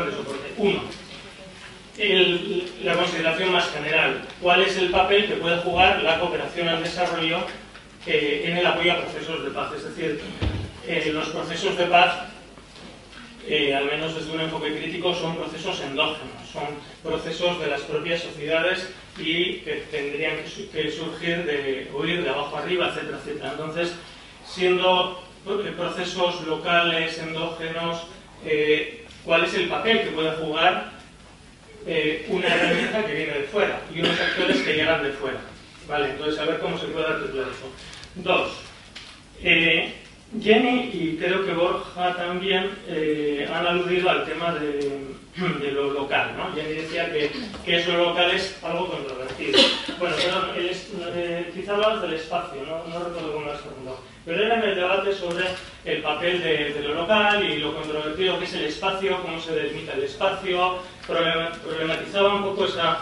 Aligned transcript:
de 0.00 0.12
soporte. 0.12 0.52
Uno, 0.56 0.82
la 2.82 2.94
consideración 2.94 3.52
más 3.52 3.70
general. 3.70 4.22
¿Cuál 4.40 4.62
es 4.62 4.76
el 4.78 4.90
papel 4.90 5.26
que 5.26 5.34
puede 5.34 5.58
jugar 5.58 6.02
la 6.02 6.18
cooperación 6.18 6.68
al 6.68 6.82
desarrollo 6.82 7.44
eh, 8.06 8.44
en 8.46 8.56
el 8.56 8.66
apoyo 8.66 8.92
a 8.92 9.02
procesos 9.02 9.44
de 9.44 9.50
paz? 9.50 9.72
Es 9.76 9.84
decir, 9.84 10.20
eh, 10.86 11.10
los 11.12 11.28
procesos 11.28 11.76
de 11.76 11.86
paz, 11.86 12.28
eh, 13.46 13.74
al 13.74 13.84
menos 13.84 14.14
desde 14.14 14.32
un 14.32 14.40
enfoque 14.40 14.74
crítico, 14.74 15.14
son 15.14 15.36
procesos 15.36 15.80
endógenos, 15.80 16.48
son 16.50 16.64
procesos 17.02 17.60
de 17.60 17.66
las 17.66 17.82
propias 17.82 18.22
sociedades 18.22 18.90
y 19.18 19.56
que 19.56 19.84
tendrían 19.90 20.36
que, 20.72 20.90
surgir 20.90 21.44
de 21.44 21.90
huir 21.94 22.24
de 22.24 22.30
abajo 22.30 22.56
arriba, 22.56 22.88
etcétera, 22.88 23.18
etcétera. 23.18 23.50
Entonces, 23.52 23.94
siendo 24.46 25.22
procesos 25.76 26.46
locales, 26.46 27.18
endógenos, 27.18 28.06
¿cuál 29.24 29.44
es 29.44 29.54
el 29.54 29.68
papel 29.68 30.02
que 30.02 30.10
puede 30.10 30.32
jugar 30.32 30.92
eh, 31.86 32.26
una 32.28 32.46
herramienta 32.46 33.04
que 33.04 33.14
viene 33.14 33.32
de 33.32 33.42
fuera 33.44 33.80
y 33.92 34.00
unos 34.00 34.18
actores 34.20 34.62
que 34.62 34.74
llegan 34.74 35.02
de 35.02 35.10
fuera. 35.10 35.40
Vale, 35.88 36.10
entonces 36.10 36.38
a 36.38 36.44
ver 36.44 36.60
cómo 36.60 36.78
se 36.78 36.86
puede 36.86 37.06
articular 37.06 37.48
eso. 37.48 37.72
Dos, 38.14 38.52
eh, 39.42 39.92
Jenny 40.40 40.90
y 40.92 41.16
creo 41.20 41.44
que 41.44 41.52
Borja 41.52 42.14
también 42.14 42.70
eh, 42.86 43.48
han 43.52 43.66
aludido 43.66 44.10
al 44.10 44.24
tema 44.24 44.54
de, 44.54 45.11
lo 45.36 45.92
local. 45.92 46.34
¿no? 46.36 46.54
Jenny 46.54 46.74
decía 46.74 47.10
que, 47.12 47.30
que 47.64 47.78
eso 47.78 47.96
local 47.96 48.30
es 48.30 48.58
algo 48.62 48.88
controvertido. 48.88 49.58
Bueno, 49.98 50.16
perdón, 50.16 50.50
eh, 50.56 51.50
quizá 51.54 51.74
hablabas 51.74 52.02
del 52.02 52.14
espacio, 52.14 52.62
no, 52.66 52.84
no 52.86 53.04
recuerdo 53.04 53.32
cómo 53.32 53.46
lo 53.46 53.52
has 53.52 53.60
preguntado. 53.60 54.00
Pero 54.24 54.44
era 54.44 54.54
en 54.56 54.62
el 54.62 54.74
debate 54.76 55.14
sobre 55.14 55.44
el 55.84 56.02
papel 56.02 56.42
de, 56.42 56.80
lo 56.82 56.94
local 56.94 57.44
y 57.44 57.58
lo 57.58 57.74
controvertido 57.74 58.38
que 58.38 58.44
es 58.44 58.54
el 58.54 58.64
espacio, 58.66 59.20
cómo 59.20 59.40
se 59.40 59.52
delimita 59.52 59.94
el 59.94 60.04
espacio, 60.04 60.78
problematizaba 61.06 62.34
un 62.34 62.42
poco 62.44 62.66
esa, 62.66 62.98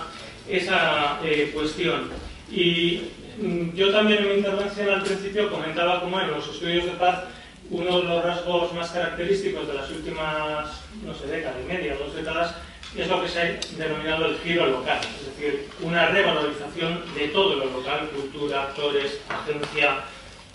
esa 0.49 1.19
eh, 1.23 1.51
cuestión. 1.53 2.11
Y 2.51 3.11
mm, 3.39 3.75
yo 3.75 3.93
también 3.93 4.21
en 4.23 4.29
mi 4.29 4.35
intervención 4.37 4.89
al 4.89 5.03
principio 5.03 5.51
comentaba 5.51 6.01
cómo 6.01 6.21
en 6.21 6.31
los 6.31 6.49
estudios 6.49 6.87
de 6.87 6.93
paz 6.93 7.25
uno 7.71 8.01
de 8.01 8.05
los 8.05 8.25
rasgos 8.25 8.73
más 8.73 8.91
característicos 8.91 9.67
de 9.69 9.75
las 9.75 9.91
últimas, 9.91 10.83
no 11.05 11.15
sé, 11.15 11.27
década 11.27 11.57
y 11.63 11.73
media, 11.73 11.97
dos 11.97 12.15
décadas, 12.15 12.55
es 12.97 13.07
lo 13.07 13.23
que 13.23 13.29
se 13.29 13.41
ha 13.41 13.61
denominado 13.79 14.27
el 14.27 14.39
giro 14.39 14.67
local, 14.67 14.99
es 15.21 15.27
decir, 15.27 15.69
una 15.81 16.07
revalorización 16.07 17.03
de 17.15 17.29
todo 17.29 17.55
lo 17.57 17.67
local, 17.67 18.11
cultura, 18.13 18.63
actores, 18.63 19.21
agencia, 19.29 20.01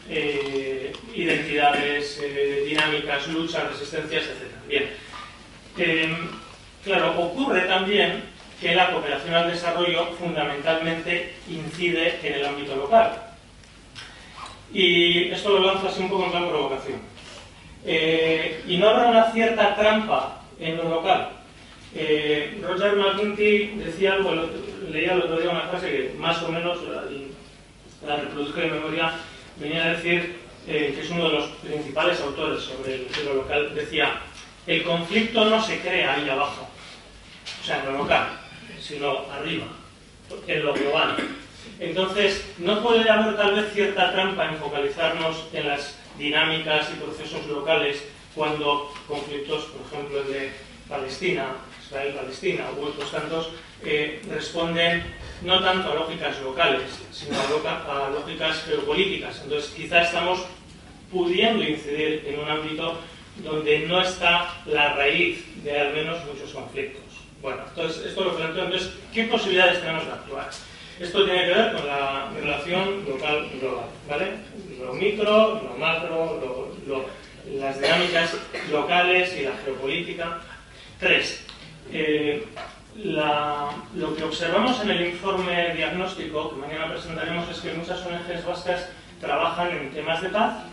eh, 0.09 0.91
identidades, 1.13 2.19
eh, 2.21 2.65
dinámicas, 2.67 3.27
luchas, 3.29 3.71
resistencias, 3.71 4.23
etc. 4.25 4.67
Bien. 4.67 4.89
Em, 5.77 6.29
claro, 6.83 7.19
ocurre 7.19 7.61
también 7.61 8.23
que 8.59 8.75
la 8.75 8.91
cooperación 8.91 9.33
al 9.33 9.51
desarrollo 9.51 10.07
fundamentalmente 10.19 11.33
incide 11.49 12.19
en 12.21 12.33
el 12.33 12.45
ámbito 12.45 12.75
local. 12.75 13.24
Y 14.75 15.29
esto 15.31 15.57
lo 15.57 15.65
lanzo 15.65 15.87
así 15.87 16.01
un 16.01 16.09
poco 16.09 16.25
en 16.25 16.31
plan 16.31 16.49
provocación. 16.49 16.99
Eh, 17.85 18.61
y 18.67 18.77
no 18.77 18.89
habrá 18.89 19.07
una 19.07 19.31
cierta 19.31 19.75
trampa 19.75 20.41
en 20.59 20.77
lo 20.77 20.89
local. 20.89 21.29
Roger 22.61 22.97
McGinty 22.97 23.67
decía 23.77 24.13
algo, 24.15 24.33
leía 24.91 25.13
el 25.13 25.21
otro 25.21 25.39
día 25.39 25.49
una 25.51 25.61
frase 25.61 25.89
que 25.89 26.15
más 26.19 26.43
o 26.43 26.51
menos 26.51 26.79
la, 26.83 27.05
la 28.05 28.17
reproduzco 28.17 28.59
de 28.59 28.67
memoria, 28.67 29.13
venía 29.57 29.85
a 29.85 29.93
decir 29.93 30.35
eh, 30.67 30.93
que 30.95 31.01
es 31.01 31.09
uno 31.09 31.29
de 31.29 31.35
los 31.35 31.49
principales 31.63 32.19
autores 32.21 32.63
sobre 32.63 32.95
el 32.95 33.07
lo 33.25 33.35
local, 33.35 33.73
decía, 33.75 34.19
el 34.65 34.83
conflicto 34.83 35.45
no 35.45 35.61
se 35.61 35.79
crea 35.79 36.15
ahí 36.15 36.27
abajo, 36.27 36.67
o 37.61 37.63
sea, 37.63 37.79
en 37.79 37.93
lo 37.93 37.99
local, 37.99 38.29
sino 38.81 39.25
arriba, 39.31 39.67
en 40.47 40.65
lo 40.65 40.73
global. 40.73 41.15
Entonces, 41.79 42.45
no 42.57 42.81
puede 42.81 43.09
haber 43.09 43.35
tal 43.35 43.55
vez 43.55 43.73
cierta 43.73 44.11
trampa 44.13 44.45
en 44.45 44.57
focalizarnos 44.57 45.47
en 45.53 45.67
las 45.67 45.97
dinámicas 46.17 46.89
y 46.93 47.03
procesos 47.03 47.45
locales 47.47 48.03
cuando 48.33 48.91
conflictos, 49.07 49.65
por 49.65 49.85
ejemplo, 49.87 50.21
el 50.21 50.27
de 50.27 50.51
Palestina, 50.87 51.47
Israel-Palestina 51.85 52.65
u 52.79 52.85
otros 52.85 53.11
tantos, 53.11 53.49
eh, 53.83 54.21
responden 54.29 55.03
no 55.41 55.61
tanto 55.61 55.91
a 55.91 55.95
lógicas 55.95 56.39
locales, 56.41 56.83
sino 57.11 57.37
a, 57.37 58.09
lógicas 58.09 58.63
geopolíticas. 58.63 59.41
Entonces, 59.43 59.71
quizá 59.71 60.01
estamos 60.01 60.45
pudiendo 61.11 61.63
incidir 61.63 62.25
en 62.27 62.39
un 62.39 62.49
ámbito 62.49 62.99
donde 63.43 63.79
no 63.79 64.01
está 64.01 64.61
la 64.65 64.93
raíz 64.93 65.43
de 65.63 65.79
al 65.79 65.93
menos 65.93 66.23
muchos 66.25 66.51
conflictos. 66.51 67.03
Bueno, 67.41 67.63
entonces, 67.67 68.05
esto 68.05 68.23
lo 68.23 68.35
planteo. 68.35 68.65
Entonces, 68.65 68.93
¿qué 69.13 69.25
posibilidades 69.25 69.81
tenemos 69.81 70.05
de 70.05 70.11
actuar? 70.11 70.49
Esto 70.99 71.25
tiene 71.25 71.41
que 71.41 71.53
ver 71.53 71.73
con 71.73 71.87
la 71.87 72.31
relación 72.33 73.05
local-global, 73.05 73.89
¿vale? 74.07 74.31
Lo 74.79 74.93
micro, 74.93 75.61
lo 75.61 75.77
macro, 75.77 76.71
las 77.59 77.81
dinámicas 77.81 78.37
locales 78.71 79.35
y 79.37 79.43
la 79.43 79.51
geopolítica. 79.63 80.39
Tres, 80.97 81.45
eh, 81.91 82.45
lo 82.95 84.15
que 84.15 84.23
observamos 84.23 84.81
en 84.81 84.91
el 84.91 85.07
informe 85.07 85.75
diagnóstico 85.75 86.51
que 86.51 86.55
mañana 86.55 86.89
presentaremos 86.89 87.49
es 87.49 87.59
que 87.59 87.73
muchas 87.73 87.99
ONGs 88.05 88.45
vascas 88.45 88.89
trabajan 89.19 89.71
en 89.71 89.91
temas 89.91 90.21
de 90.21 90.29
paz, 90.29 90.63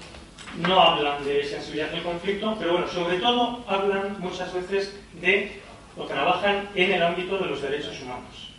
no 0.58 0.80
hablan 0.80 1.24
de 1.24 1.42
sensibilidad 1.42 1.90
del 1.90 2.04
conflicto, 2.04 2.54
pero 2.60 2.72
bueno, 2.72 2.86
sobre 2.86 3.18
todo 3.18 3.64
hablan 3.66 4.20
muchas 4.20 4.54
veces 4.54 4.96
de 5.20 5.60
o 5.96 6.04
trabajan 6.04 6.68
en 6.76 6.92
el 6.92 7.02
ámbito 7.02 7.38
de 7.38 7.46
los 7.46 7.60
derechos 7.60 8.00
humanos. 8.00 8.51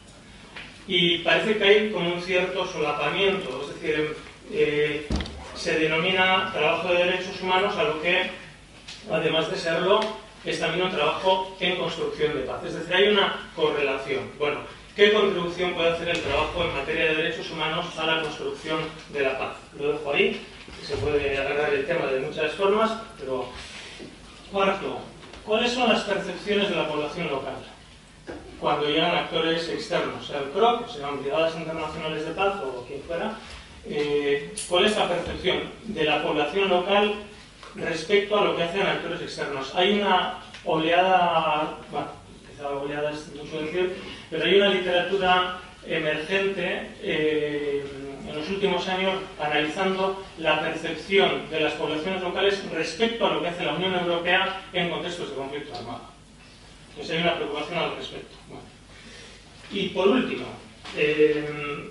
Y 0.87 1.19
parece 1.19 1.57
que 1.57 1.63
hay 1.63 1.91
como 1.91 2.13
un 2.13 2.21
cierto 2.21 2.65
solapamiento, 2.67 3.61
es 3.61 3.81
decir, 3.81 4.17
eh, 4.51 5.07
se 5.55 5.79
denomina 5.79 6.51
trabajo 6.51 6.89
de 6.89 7.05
derechos 7.05 7.41
humanos 7.41 7.75
a 7.77 7.83
lo 7.83 8.01
que, 8.01 8.29
además 9.09 9.49
de 9.49 9.57
serlo, 9.57 10.01
es 10.43 10.59
también 10.59 10.85
un 10.85 10.91
trabajo 10.91 11.55
en 11.59 11.77
construcción 11.77 12.33
de 12.33 12.41
paz. 12.41 12.63
Es 12.65 12.73
decir, 12.73 12.93
hay 12.93 13.07
una 13.07 13.49
correlación. 13.55 14.29
Bueno, 14.37 14.59
¿qué 14.95 15.13
contribución 15.13 15.73
puede 15.73 15.91
hacer 15.91 16.09
el 16.09 16.19
trabajo 16.19 16.63
en 16.63 16.73
materia 16.73 17.05
de 17.05 17.15
derechos 17.15 17.49
humanos 17.51 17.85
a 17.97 18.05
la 18.05 18.21
construcción 18.21 18.79
de 19.13 19.21
la 19.21 19.37
paz? 19.37 19.55
Lo 19.79 19.93
dejo 19.93 20.11
ahí, 20.11 20.45
se 20.85 20.97
puede 20.97 21.37
agarrar 21.37 21.73
el 21.73 21.85
tema 21.85 22.07
de 22.07 22.19
muchas 22.19 22.51
formas, 22.53 22.91
pero 23.17 23.47
cuarto, 24.51 24.99
¿cuáles 25.45 25.71
son 25.71 25.89
las 25.89 26.01
percepciones 26.01 26.69
de 26.69 26.75
la 26.75 26.89
población 26.89 27.29
local? 27.29 27.55
Cuando 28.63 28.87
llegan 28.87 29.13
actores 29.13 29.67
externos, 29.67 30.25
sea 30.25 30.39
el 30.39 30.51
CROC, 30.51 30.87
sean 30.87 31.21
Brigadas 31.21 31.53
Internacionales 31.57 32.25
de 32.25 32.31
Paz 32.31 32.61
o 32.63 32.85
quien 32.87 33.01
fuera, 33.01 33.33
eh, 33.85 34.53
¿cuál 34.69 34.85
es 34.85 34.95
la 34.95 35.09
percepción 35.09 35.63
de 35.83 36.05
la 36.05 36.23
población 36.23 36.69
local 36.69 37.13
respecto 37.75 38.39
a 38.39 38.45
lo 38.45 38.55
que 38.55 38.63
hacen 38.63 38.83
actores 38.83 39.21
externos. 39.21 39.75
Hay 39.75 39.99
una 39.99 40.39
oleada, 40.63 41.77
bueno, 41.91 42.07
quizá 42.49 42.69
oleada 42.69 43.11
es 43.11 43.35
mucho 43.35 43.63
decir, 43.63 43.97
pero 44.29 44.45
hay 44.45 44.55
una 44.55 44.69
literatura 44.69 45.59
emergente 45.85 46.89
eh, 47.01 47.85
en 48.25 48.33
los 48.33 48.49
últimos 48.49 48.87
años 48.87 49.15
analizando 49.41 50.23
la 50.37 50.61
percepción 50.61 51.49
de 51.49 51.59
las 51.59 51.73
poblaciones 51.73 52.21
locales 52.21 52.63
respecto 52.71 53.27
a 53.27 53.33
lo 53.33 53.41
que 53.41 53.49
hace 53.49 53.65
la 53.65 53.73
Unión 53.73 53.93
Europea 53.93 54.61
en 54.71 54.89
contextos 54.89 55.31
de 55.31 55.35
conflicto 55.35 55.75
armado. 55.75 56.13
Entonces 56.93 57.15
hay 57.15 57.23
una 57.23 57.35
preocupación 57.35 57.79
al 57.79 57.95
respecto. 57.95 58.35
Y 59.71 59.89
por 59.89 60.07
último, 60.07 60.45
eh, 60.95 61.89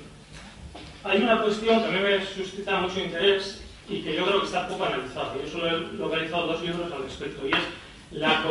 hay 1.03 1.19
una 1.23 1.43
cuestión 1.43 1.81
que 1.81 1.89
a 1.89 1.91
mí 1.91 1.99
me 1.99 2.25
suscita 2.25 2.81
mucho 2.81 3.01
interés 3.01 3.63
y 3.89 4.03
que 4.03 4.15
yo 4.15 4.25
creo 4.25 4.41
que 4.41 4.47
está 4.47 4.69
poco 4.69 4.85
analizado. 4.85 5.35
Yo 5.43 5.51
solo 5.51 5.67
he 5.67 5.81
localizado 5.95 6.47
dos 6.47 6.63
libros 6.63 6.93
al 6.93 7.03
respecto 7.03 7.47
y 7.49 7.51
es 7.51 7.59
la, 8.13 8.45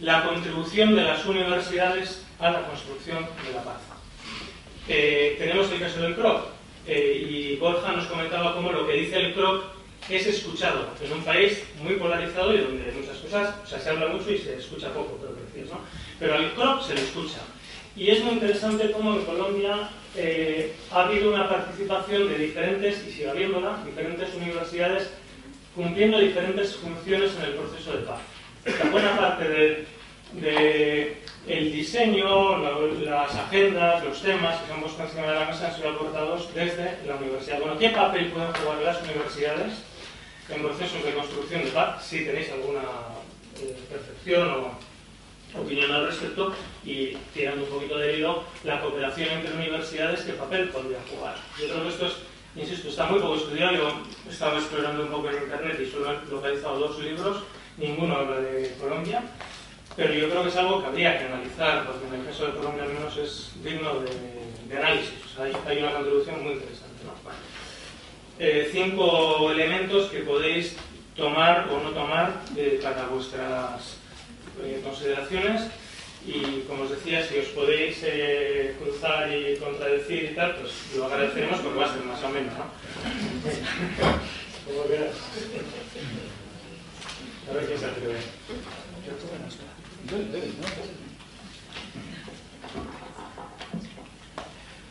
la 0.00 0.24
contribución 0.24 0.96
de 0.96 1.04
las 1.04 1.24
universidades 1.24 2.24
a 2.40 2.50
la 2.50 2.66
construcción 2.66 3.26
de 3.46 3.52
la 3.54 3.62
paz. 3.62 3.80
Eh, 4.88 5.36
tenemos 5.38 5.70
el 5.70 5.80
caso 5.80 6.00
del 6.00 6.14
CROC 6.14 6.46
eh, 6.86 7.26
y 7.30 7.56
Borja 7.56 7.92
nos 7.92 8.06
comentaba 8.06 8.54
cómo 8.54 8.70
lo 8.70 8.86
que 8.86 8.94
dice 8.94 9.16
el 9.16 9.34
CROC 9.34 9.64
es 10.08 10.26
escuchado 10.26 10.88
en 11.02 11.12
un 11.12 11.22
país 11.22 11.62
muy 11.82 11.94
polarizado 11.94 12.54
y 12.54 12.58
donde 12.58 12.92
muchas 12.92 13.18
cosas, 13.18 13.54
o 13.64 13.66
sea, 13.66 13.80
se 13.80 13.90
habla 13.90 14.08
mucho 14.08 14.30
y 14.30 14.38
se 14.38 14.56
escucha 14.56 14.92
poco, 14.92 15.18
creo 15.18 15.34
que 15.34 15.42
decir, 15.42 15.72
¿no? 15.72 15.80
Pero 16.18 16.34
al 16.34 16.52
CROC 16.52 16.82
se 16.82 16.94
le 16.94 17.00
escucha. 17.00 17.38
Y 17.96 18.10
es 18.10 18.22
muy 18.22 18.34
interesante 18.34 18.90
cómo 18.90 19.14
en 19.14 19.24
Colombia 19.24 19.90
eh, 20.16 20.74
ha 20.90 21.04
habido 21.04 21.32
una 21.32 21.48
participación 21.48 22.28
de 22.28 22.38
diferentes, 22.38 23.04
y 23.06 23.12
sigue 23.12 23.30
habiéndola, 23.30 23.82
diferentes 23.84 24.34
universidades 24.34 25.10
cumpliendo 25.74 26.18
diferentes 26.18 26.76
funciones 26.76 27.32
en 27.36 27.44
el 27.44 27.54
proceso 27.54 27.92
de 27.92 27.98
paz. 27.98 28.20
La 28.64 28.90
buena 28.90 29.16
parte 29.16 29.48
del 29.48 29.86
de, 30.32 31.16
el 31.46 31.72
diseño, 31.72 32.58
las 33.04 33.34
agendas, 33.34 34.04
los 34.04 34.22
temas 34.22 34.60
que 34.60 34.66
se 34.66 34.72
han 34.72 34.80
puesto 34.80 35.02
encima 35.02 35.26
de 35.26 35.34
la 35.34 35.44
mesa 35.46 35.68
han 35.68 35.76
sido 35.76 35.90
aportados 35.90 36.54
desde 36.54 36.98
la 37.06 37.16
universidad. 37.16 37.60
Bueno, 37.60 37.78
¿qué 37.78 37.90
papel 37.90 38.28
pueden 38.28 38.52
jugar 38.54 38.82
las 38.82 39.02
universidades 39.02 39.74
en 40.48 40.62
procesos 40.62 41.04
de 41.04 41.14
construcción 41.14 41.64
de 41.64 41.70
paz, 41.70 42.04
si 42.04 42.24
tenéis 42.24 42.50
alguna 42.50 42.82
eh, 43.60 43.76
percepción 43.88 44.48
o 44.50 44.78
opinión 45.58 45.90
al 45.90 46.06
respecto 46.06 46.52
y 46.84 47.16
tirando 47.32 47.64
un 47.64 47.70
poquito 47.70 47.98
de 47.98 48.18
hilo, 48.18 48.44
la 48.64 48.80
cooperación 48.80 49.28
entre 49.30 49.54
universidades, 49.54 50.22
¿qué 50.22 50.32
papel 50.32 50.68
podría 50.68 50.98
jugar? 51.10 51.36
Yo 51.58 51.68
creo 51.68 51.82
que 51.84 51.88
esto 51.88 52.06
es, 52.06 52.14
insisto, 52.56 52.88
está 52.88 53.06
muy 53.06 53.20
poco 53.20 53.36
estudiado. 53.36 53.72
Yo 53.72 54.02
estaba 54.28 54.58
explorando 54.58 55.04
un 55.04 55.10
poco 55.10 55.30
en 55.30 55.44
internet 55.44 55.80
y 55.80 55.90
solo 55.90 56.12
he 56.12 56.30
localizado 56.30 56.78
dos 56.78 56.98
libros, 56.98 57.44
ninguno 57.78 58.16
habla 58.16 58.40
de 58.40 58.74
Colombia, 58.80 59.22
pero 59.96 60.12
yo 60.12 60.28
creo 60.28 60.42
que 60.42 60.48
es 60.48 60.56
algo 60.56 60.80
que 60.80 60.86
habría 60.88 61.18
que 61.18 61.24
analizar, 61.24 61.86
porque 61.86 62.06
en 62.08 62.20
el 62.20 62.26
caso 62.26 62.46
de 62.46 62.52
Colombia 62.54 62.82
al 62.82 62.92
menos 62.92 63.16
es 63.16 63.52
digno 63.62 64.00
de, 64.00 64.76
análisis. 64.76 65.38
hay, 65.38 65.78
una 65.78 65.92
contribución 65.92 66.42
muy 66.42 66.52
interesante. 66.54 66.94
Eh, 68.38 68.68
cinco 68.72 69.50
elementos 69.52 70.10
que 70.10 70.20
podéis 70.20 70.74
tomar 71.14 71.68
o 71.70 71.78
no 71.78 71.90
tomar 71.90 72.42
eh, 72.56 72.80
para 72.82 73.06
vuestras 73.06 73.96
eh, 74.62 74.80
consideraciones 74.82 75.70
y 76.26 76.62
como 76.66 76.82
os 76.84 76.90
decía, 76.90 77.24
si 77.26 77.38
os 77.38 77.48
podéis 77.48 77.98
eh, 78.02 78.74
cruzar 78.82 79.30
y 79.30 79.56
contradecir 79.58 80.30
y 80.32 80.34
tal, 80.34 80.56
pues 80.56 80.72
lo 80.96 81.04
agradeceremos 81.04 81.60
porque 81.60 81.78
va 81.78 81.84
a 81.84 81.92
ser 81.92 82.02
más 82.02 82.22
o 82.24 82.28
menos, 82.30 82.54
¿no? 82.54 82.64
A 87.46 87.52
ver 87.52 87.66
quién 87.66 87.78
se 87.78 87.84
atreve. 87.84 88.16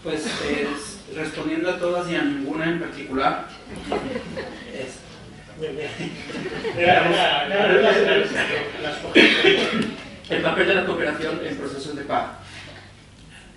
Pues 0.03 0.92
respondiendo 1.15 1.69
a 1.69 1.79
todas 1.79 2.09
y 2.09 2.15
a 2.15 2.23
ninguna 2.23 2.69
en 2.69 2.79
particular, 2.79 3.47
es, 4.73 4.99
el 10.29 10.41
papel 10.41 10.67
de 10.67 10.75
la 10.75 10.85
cooperación 10.85 11.39
en 11.45 11.57
procesos 11.57 11.95
de 11.95 12.03
paz. 12.03 12.31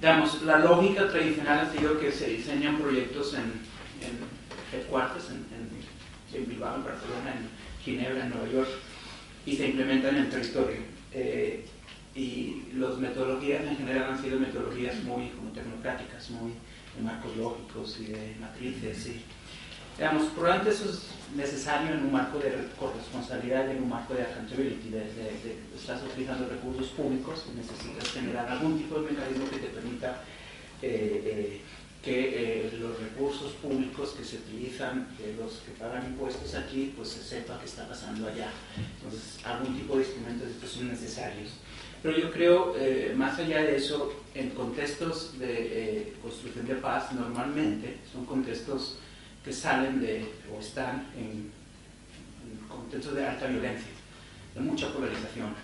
Digamos, 0.01 0.43
la 0.43 0.59
lógica 0.59 1.09
tradicional 1.09 1.61
ha 1.61 1.73
sido 1.73 1.99
que 1.99 2.13
se 2.13 2.29
diseñan 2.29 2.77
proyectos 2.77 3.35
en, 3.35 3.53
en 4.03 4.19
headquarters, 4.73 5.31
en, 5.31 5.47
en, 6.35 6.49
Bilbao, 6.49 6.77
en 6.77 6.85
Barcelona, 6.85 7.33
en 7.33 7.49
Ginebra, 7.83 8.27
en 8.27 8.31
Nueva 8.31 8.47
York, 8.53 8.69
y 9.47 9.57
se 9.57 9.69
implementan 9.69 10.17
en 10.17 10.23
el 10.25 10.31
territorio. 10.31 10.81
Eh, 11.13 11.65
y 12.15 12.65
las 12.75 12.99
metodologías 12.99 13.65
en 13.65 13.77
general 13.77 14.13
han 14.13 14.23
sido 14.23 14.39
metodologías 14.39 15.03
muy 15.05 15.29
como 15.29 15.51
tecnocráticas, 15.53 16.31
muy 16.31 16.53
de 16.97 17.03
marcos 17.03 17.37
lógicos 17.37 17.99
y 18.01 18.07
de 18.07 18.37
matrices. 18.41 19.07
Y, 19.07 19.23
digamos, 19.97 20.25
eso 20.67 20.91
es 20.91 21.17
necesario 21.35 21.95
en 21.95 22.05
un 22.05 22.13
marco 22.13 22.39
de 22.39 22.69
corresponsabilidad 22.79 23.69
y 23.69 23.73
en 23.73 23.83
un 23.83 23.89
marco 23.89 24.15
de 24.15 24.23
accountability, 24.23 24.95
estás 25.75 26.03
utilizando 26.03 26.49
recursos 26.49 26.89
públicos 26.89 27.45
necesitas 27.57 28.11
generar 28.11 28.49
algún 28.49 28.79
tipo 28.79 29.01
de 29.01 29.11
mecanismo 29.11 29.51
que 29.51 29.59
te 29.59 29.69
permita 29.69 30.23
eh, 30.83 31.23
eh, 31.25 31.61
que 32.03 32.67
eh, 32.67 32.79
los 32.79 33.01
recursos 33.01 33.53
públicos 33.55 34.11
que 34.17 34.25
se 34.25 34.37
utilizan, 34.37 35.09
los 35.37 35.55
que 35.55 35.73
pagan 35.73 36.07
impuestos 36.07 36.55
aquí, 36.55 36.93
pues 36.97 37.09
se 37.09 37.23
sepa 37.23 37.59
qué 37.59 37.67
está 37.67 37.89
pasando 37.89 38.29
allá. 38.29 38.51
Entonces, 38.97 39.45
algún 39.45 39.77
tipo 39.77 39.97
de 39.97 40.05
instrumentos 40.05 40.49
estos 40.51 40.71
son 40.71 40.89
necesarios. 40.89 41.51
Pero 42.03 42.19
yo 42.19 42.31
creo, 42.31 42.75
más 43.17 43.39
allá 43.39 43.63
de 43.63 43.77
eso, 43.77 44.13
en 44.35 44.51
contextos 44.51 45.39
de 45.39 46.13
construcción 46.23 46.67
de 46.67 46.75
paz, 46.75 47.13
normalmente 47.13 47.97
son 48.13 48.25
contextos 48.27 48.99
que 49.45 49.53
salen 49.53 50.01
de 50.01 50.27
o 50.53 50.61
están 50.61 51.07
en, 51.17 51.51
contextos 52.69 53.15
de 53.15 53.27
alta 53.27 53.47
violencia, 53.47 53.89
de 54.55 54.61
mucha 54.61 54.93
polarización, 54.93 55.55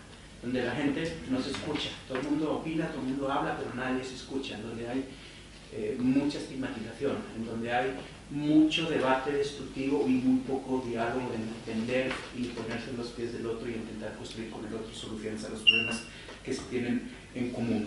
donde 0.41 0.65
la 0.65 0.73
gente 0.73 1.19
no 1.29 1.41
se 1.41 1.51
escucha, 1.51 1.91
todo 2.09 2.19
el 2.19 2.25
mundo 2.25 2.59
opina, 2.59 2.87
todo 2.89 3.01
el 3.01 3.09
mundo 3.09 3.31
habla, 3.31 3.57
pero 3.59 3.75
nadie 3.75 4.05
se 4.05 4.15
escucha, 4.15 4.59
donde 4.59 4.89
hay 4.89 5.05
eh, 5.73 5.97
mucha 5.99 6.39
estigmatización, 6.39 7.17
en 7.37 7.47
donde 7.47 7.73
hay 7.73 7.93
mucho 8.33 8.89
debate 8.89 9.31
destructivo 9.31 10.05
y 10.07 10.13
muy 10.13 10.41
poco 10.41 10.83
diálogo 10.87 11.31
de 11.31 11.37
entender 11.37 12.11
y 12.35 12.45
ponerse 12.45 12.91
en 12.91 12.97
los 12.97 13.09
pies 13.09 13.35
del 13.35 13.47
otro 13.47 13.69
y 13.69 13.75
intentar 13.75 14.17
construir 14.17 14.51
con 14.51 14.65
el 14.67 14.75
otro 14.75 14.95
soluciones 14.95 15.45
a 15.45 15.51
los 15.51 15.61
problemas 15.61 16.05
que 16.43 16.55
se 16.55 16.63
tienen 16.63 17.11
en 17.35 17.51
común. 17.51 17.87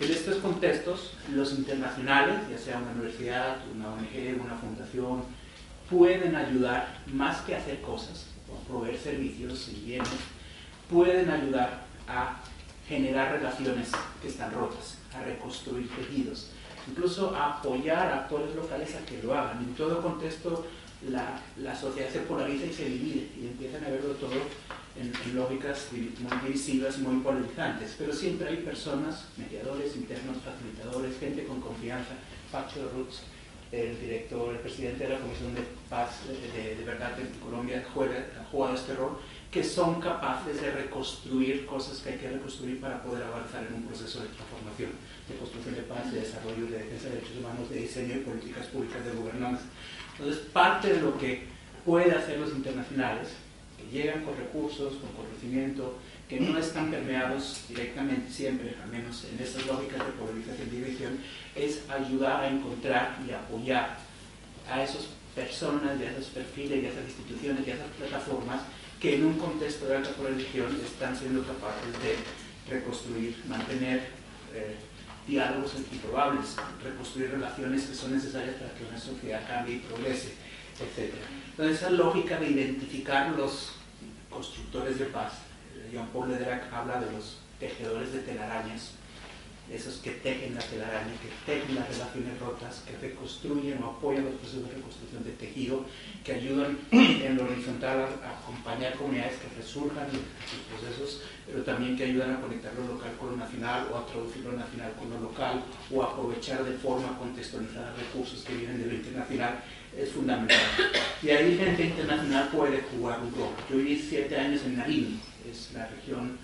En 0.00 0.10
estos 0.10 0.36
contextos, 0.36 1.14
los 1.32 1.52
internacionales, 1.52 2.40
ya 2.50 2.58
sea 2.58 2.78
una 2.78 2.90
universidad, 2.90 3.58
una 3.72 3.94
ONG, 3.94 4.40
una 4.44 4.56
fundación, 4.56 5.22
pueden 5.88 6.34
ayudar 6.34 7.02
más 7.12 7.42
que 7.42 7.54
hacer 7.54 7.80
cosas, 7.80 8.26
o 8.50 8.56
proveer 8.68 8.98
servicios 8.98 9.68
y 9.68 9.86
bienes, 9.86 10.08
pueden 10.90 11.30
ayudar 11.30 11.84
a 12.08 12.40
generar 12.88 13.32
relaciones 13.32 13.90
que 14.20 14.28
están 14.28 14.52
rotas, 14.52 14.98
a 15.14 15.22
reconstruir 15.22 15.88
tejidos, 15.88 16.50
incluso 16.88 17.34
apoyar 17.34 18.12
a 18.12 18.16
actores 18.20 18.54
locales 18.54 18.94
a 18.94 19.04
que 19.04 19.22
lo 19.22 19.34
hagan. 19.34 19.58
En 19.58 19.74
todo 19.74 20.02
contexto, 20.02 20.66
la, 21.10 21.76
sociedad 21.76 22.08
se 22.10 22.20
polariza 22.20 22.66
y 22.66 22.72
se 22.72 22.84
divide 22.86 23.28
y 23.40 23.46
empiezan 23.46 23.84
a 23.84 23.90
verlo 23.90 24.14
todo 24.14 24.32
en, 24.96 25.12
lógicas 25.34 25.88
muy 25.92 26.38
divisivas, 26.46 26.98
muy 26.98 27.20
polarizantes, 27.20 27.96
pero 27.98 28.12
siempre 28.12 28.48
hay 28.48 28.56
personas, 28.58 29.26
mediadores 29.36 29.96
internos, 29.96 30.36
facilitadores, 30.44 31.18
gente 31.18 31.44
con 31.44 31.60
confianza, 31.60 32.14
Pacho 32.50 32.88
Roots, 32.94 33.22
el 33.72 34.00
director, 34.00 34.54
el 34.54 34.60
presidente 34.60 35.04
de 35.04 35.14
la 35.14 35.20
Comisión 35.20 35.54
de 35.54 35.62
Paz 35.90 36.20
de, 36.28 36.84
Verdad 36.84 37.18
en 37.18 37.28
Colombia 37.40 37.84
juega, 37.92 38.24
jugado 38.50 38.74
este 38.76 38.94
rol, 38.94 39.18
que 39.54 39.62
son 39.62 40.00
capaces 40.00 40.60
de 40.60 40.68
reconstruir 40.72 41.64
cosas 41.64 41.98
que 41.98 42.08
hay 42.08 42.18
que 42.18 42.28
reconstruir 42.28 42.80
para 42.80 43.00
poder 43.00 43.22
avanzar 43.22 43.64
en 43.64 43.74
un 43.74 43.82
proceso 43.84 44.18
de 44.18 44.26
transformación, 44.26 44.90
de 45.28 45.36
construcción 45.36 45.76
de 45.76 45.82
paz, 45.82 46.12
de 46.12 46.22
desarrollo, 46.22 46.66
de 46.66 46.78
defensa 46.78 47.04
de 47.04 47.14
derechos 47.14 47.36
humanos, 47.38 47.70
de 47.70 47.78
diseño 47.78 48.14
de 48.14 48.20
políticas 48.22 48.66
públicas 48.66 49.04
de 49.04 49.12
gobernanza. 49.12 49.62
Entonces, 50.18 50.42
parte 50.52 50.94
de 50.94 51.00
lo 51.00 51.16
que 51.16 51.44
puede 51.84 52.10
hacer 52.10 52.40
los 52.40 52.50
internacionales 52.50 53.28
llegan 53.92 54.24
con 54.24 54.36
recursos, 54.36 54.94
con 54.94 55.12
conocimiento, 55.24 55.98
que 56.28 56.40
no 56.40 56.58
están 56.58 56.90
permeados 56.90 57.62
directamente 57.68 58.32
siempre, 58.32 58.74
al 58.82 58.90
menos 58.90 59.24
en 59.24 59.38
estas 59.38 59.64
lógicas 59.68 60.04
de 60.04 60.12
polarización 60.18 60.66
y 60.66 60.76
división, 60.82 61.18
es 61.54 61.88
ayudar 61.88 62.42
a 62.42 62.48
encontrar 62.48 63.18
y 63.24 63.30
apoyar 63.30 63.98
a 64.68 64.82
esas 64.82 65.06
personas, 65.32 66.00
y 66.00 66.06
a 66.06 66.10
esos 66.10 66.26
perfiles, 66.26 66.82
y 66.82 66.86
a 66.86 66.90
esas 66.90 67.04
instituciones, 67.04 67.64
y 67.64 67.70
a 67.70 67.74
esas 67.74 67.90
plataformas 67.96 68.62
que 69.04 69.16
en 69.16 69.26
un 69.26 69.34
contexto 69.34 69.84
de 69.84 69.96
alta 69.96 70.08
polarización 70.12 70.80
están 70.82 71.14
siendo 71.14 71.42
capaces 71.42 71.92
de 72.02 72.16
reconstruir, 72.74 73.36
mantener 73.46 74.08
eh, 74.54 74.76
diálogos 75.28 75.74
improbables, 75.92 76.56
reconstruir 76.82 77.32
relaciones 77.32 77.82
que 77.82 77.94
son 77.94 78.14
necesarias 78.14 78.54
para 78.54 78.72
que 78.72 78.84
una 78.86 78.98
sociedad 78.98 79.46
cambie 79.46 79.74
y 79.74 79.78
progrese, 79.80 80.32
etc. 80.80 81.12
Entonces 81.50 81.76
esa 81.76 81.90
lógica 81.90 82.40
de 82.40 82.48
identificar 82.48 83.28
los 83.36 83.72
constructores 84.30 84.98
de 84.98 85.04
paz, 85.04 85.34
Jean-Paul 85.92 86.30
Lederac 86.30 86.72
habla 86.72 86.98
de 86.98 87.12
los 87.12 87.40
tejedores 87.60 88.10
de 88.10 88.20
telarañas, 88.20 88.92
esos 89.72 89.96
que 89.96 90.10
tejen 90.10 90.54
la 90.54 90.60
telaraña, 90.60 91.12
que 91.22 91.52
tejen 91.52 91.74
las 91.74 91.88
relaciones 91.88 92.38
rotas, 92.38 92.84
que 92.86 92.96
reconstruyen 92.98 93.82
o 93.82 93.90
apoyan 93.90 94.24
los 94.24 94.34
procesos 94.34 94.68
de 94.68 94.74
reconstrucción 94.74 95.24
de 95.24 95.32
tejido, 95.32 95.84
que 96.22 96.32
ayudan 96.32 96.78
en 96.92 97.36
lo 97.36 97.44
horizontal 97.44 98.00
a, 98.00 98.38
acompañar 98.38 98.94
comunidades 98.94 99.38
que 99.40 99.56
resurjan 99.56 100.06
sus 100.10 100.60
procesos, 100.68 101.22
pero 101.46 101.62
también 101.62 101.96
que 101.96 102.04
ayudan 102.04 102.32
a 102.32 102.40
conectar 102.40 102.72
lo 102.74 102.94
local 102.94 103.12
con 103.18 103.30
lo 103.30 103.36
nacional 103.36 103.88
o 103.90 103.96
a 103.96 104.06
traducir 104.06 104.44
lo 104.44 104.52
nacional 104.52 104.92
con 104.98 105.10
lo 105.10 105.20
local 105.20 105.62
o 105.90 106.02
a 106.02 106.06
aprovechar 106.06 106.62
de 106.64 106.72
forma 106.78 107.18
contextualizada 107.18 107.94
recursos 107.96 108.44
que 108.44 108.54
vienen 108.54 108.82
de 108.82 108.86
lo 108.86 108.94
internacional 108.94 109.62
es 109.96 110.10
fundamental. 110.10 110.58
Y 111.22 111.30
ahí 111.30 111.56
gente 111.56 111.84
internacional 111.84 112.48
puede 112.48 112.82
jugar 112.82 113.20
un 113.20 113.34
rol. 113.34 113.50
Yo 113.70 113.76
viví 113.76 113.96
siete 113.96 114.36
años 114.36 114.62
en 114.64 114.76
Nariño, 114.76 115.16
es 115.50 115.70
la 115.72 115.86
región 115.86 116.36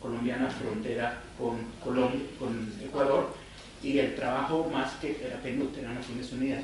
colombiana 0.00 0.48
frontera 0.48 1.20
con, 1.38 1.58
Colombia, 1.82 2.20
con 2.38 2.72
Ecuador, 2.82 3.34
y 3.82 3.98
el 3.98 4.14
trabajo 4.14 4.68
más 4.72 4.92
que 4.94 5.16
era 5.24 5.40
PNUD, 5.40 5.78
era 5.78 5.92
Naciones 5.92 6.32
Unidas, 6.32 6.62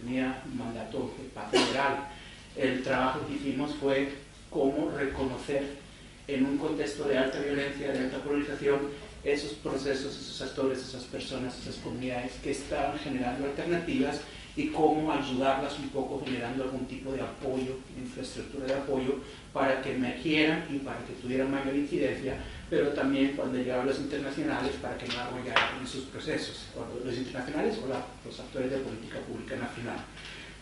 tenía 0.00 0.42
un 0.50 0.58
mandato 0.58 1.10
federal. 1.50 2.08
El 2.56 2.82
trabajo 2.82 3.20
que 3.26 3.34
hicimos 3.34 3.74
fue 3.76 4.12
cómo 4.50 4.90
reconocer 4.90 5.78
en 6.26 6.44
un 6.44 6.58
contexto 6.58 7.04
de 7.04 7.18
alta 7.18 7.40
violencia, 7.40 7.92
de 7.92 7.98
alta 8.00 8.18
polarización, 8.18 8.78
esos 9.24 9.52
procesos, 9.54 10.16
esos 10.16 10.40
actores, 10.42 10.78
esas 10.78 11.04
personas, 11.04 11.58
esas 11.58 11.76
comunidades 11.76 12.32
que 12.42 12.52
estaban 12.52 12.98
generando 12.98 13.46
alternativas 13.46 14.20
y 14.56 14.68
cómo 14.68 15.12
ayudarlas 15.12 15.78
un 15.78 15.88
poco 15.90 16.22
generando 16.24 16.64
algún 16.64 16.86
tipo 16.86 17.12
de 17.12 17.20
apoyo, 17.20 17.78
infraestructura 17.98 18.66
de 18.66 18.74
apoyo 18.74 19.16
para 19.52 19.80
que 19.82 19.94
emergieran 19.94 20.66
y 20.70 20.78
para 20.78 20.98
que 20.98 21.12
tuvieran 21.14 21.50
mayor 21.50 21.74
incidencia, 21.74 22.36
pero 22.70 22.90
también 22.90 23.32
cuando 23.34 23.58
llegaban 23.58 23.88
los 23.88 23.98
internacionales 23.98 24.72
para 24.80 24.96
que 24.96 25.08
no 25.08 25.18
arrollaran 25.18 25.80
en 25.80 25.86
sus 25.86 26.04
procesos, 26.04 26.66
los 27.04 27.16
internacionales 27.16 27.76
o 27.82 27.88
los 27.88 28.40
actores 28.40 28.70
de 28.70 28.78
política 28.78 29.18
pública 29.18 29.56
nacional. 29.56 29.98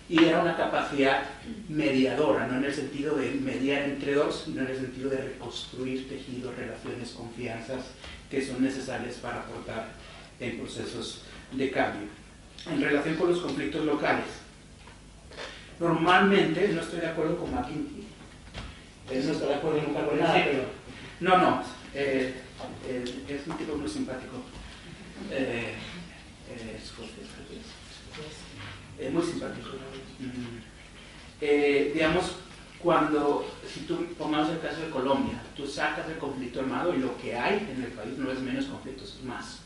y 0.08 0.24
era 0.24 0.40
una 0.40 0.56
capacidad 0.56 1.22
mediadora, 1.68 2.46
no 2.46 2.56
en 2.56 2.64
el 2.64 2.72
sentido 2.72 3.14
de 3.16 3.30
mediar 3.32 3.82
entre 3.82 4.14
dos, 4.14 4.44
sino 4.46 4.62
en 4.62 4.68
el 4.68 4.76
sentido 4.76 5.10
de 5.10 5.18
reconstruir 5.18 6.08
tejidos, 6.08 6.56
relaciones, 6.56 7.10
confianzas 7.10 7.84
que 8.30 8.42
son 8.42 8.64
necesarias 8.64 9.16
para 9.16 9.40
aportar 9.40 9.88
en 10.40 10.58
procesos 10.58 11.24
de 11.52 11.70
cambio. 11.70 12.08
En 12.70 12.80
relación 12.80 13.16
con 13.16 13.28
los 13.28 13.40
conflictos 13.40 13.84
locales, 13.84 14.24
normalmente, 15.78 16.68
no 16.68 16.80
estoy 16.80 17.00
de 17.00 17.08
acuerdo 17.08 17.36
con 17.36 17.54
McKinsey, 17.54 18.06
no 19.10 19.32
está 19.32 19.46
de 19.46 19.54
acuerdo 19.56 19.82
nunca 19.82 20.06
con 20.06 20.18
nada, 20.18 20.42
pero... 20.42 20.78
No, 21.20 21.36
no, 21.36 21.62
eh, 21.94 22.34
eh, 22.86 23.24
es 23.28 23.46
un 23.46 23.56
tipo 23.56 23.76
muy 23.76 23.88
simpático. 23.88 24.36
Eh, 25.30 25.74
es, 26.54 26.92
es 28.98 29.12
muy 29.12 29.22
simpático. 29.22 29.70
Mm. 30.18 31.92
digamos, 31.92 32.36
cuando, 32.80 33.46
si 33.66 33.80
tú 33.80 34.06
pongamos 34.16 34.50
el 34.50 34.60
caso 34.60 34.80
de 34.80 34.90
Colombia, 34.90 35.42
tú 35.56 35.66
sacas 35.66 36.08
el 36.08 36.18
conflicto 36.18 36.60
armado 36.60 36.94
y 36.94 36.98
lo 36.98 37.16
que 37.18 37.36
hay 37.36 37.68
en 37.70 37.82
el 37.82 37.92
país 37.92 38.16
no 38.18 38.30
es 38.30 38.40
menos 38.40 38.66
conflictos, 38.66 39.16
es 39.18 39.24
más. 39.24 39.60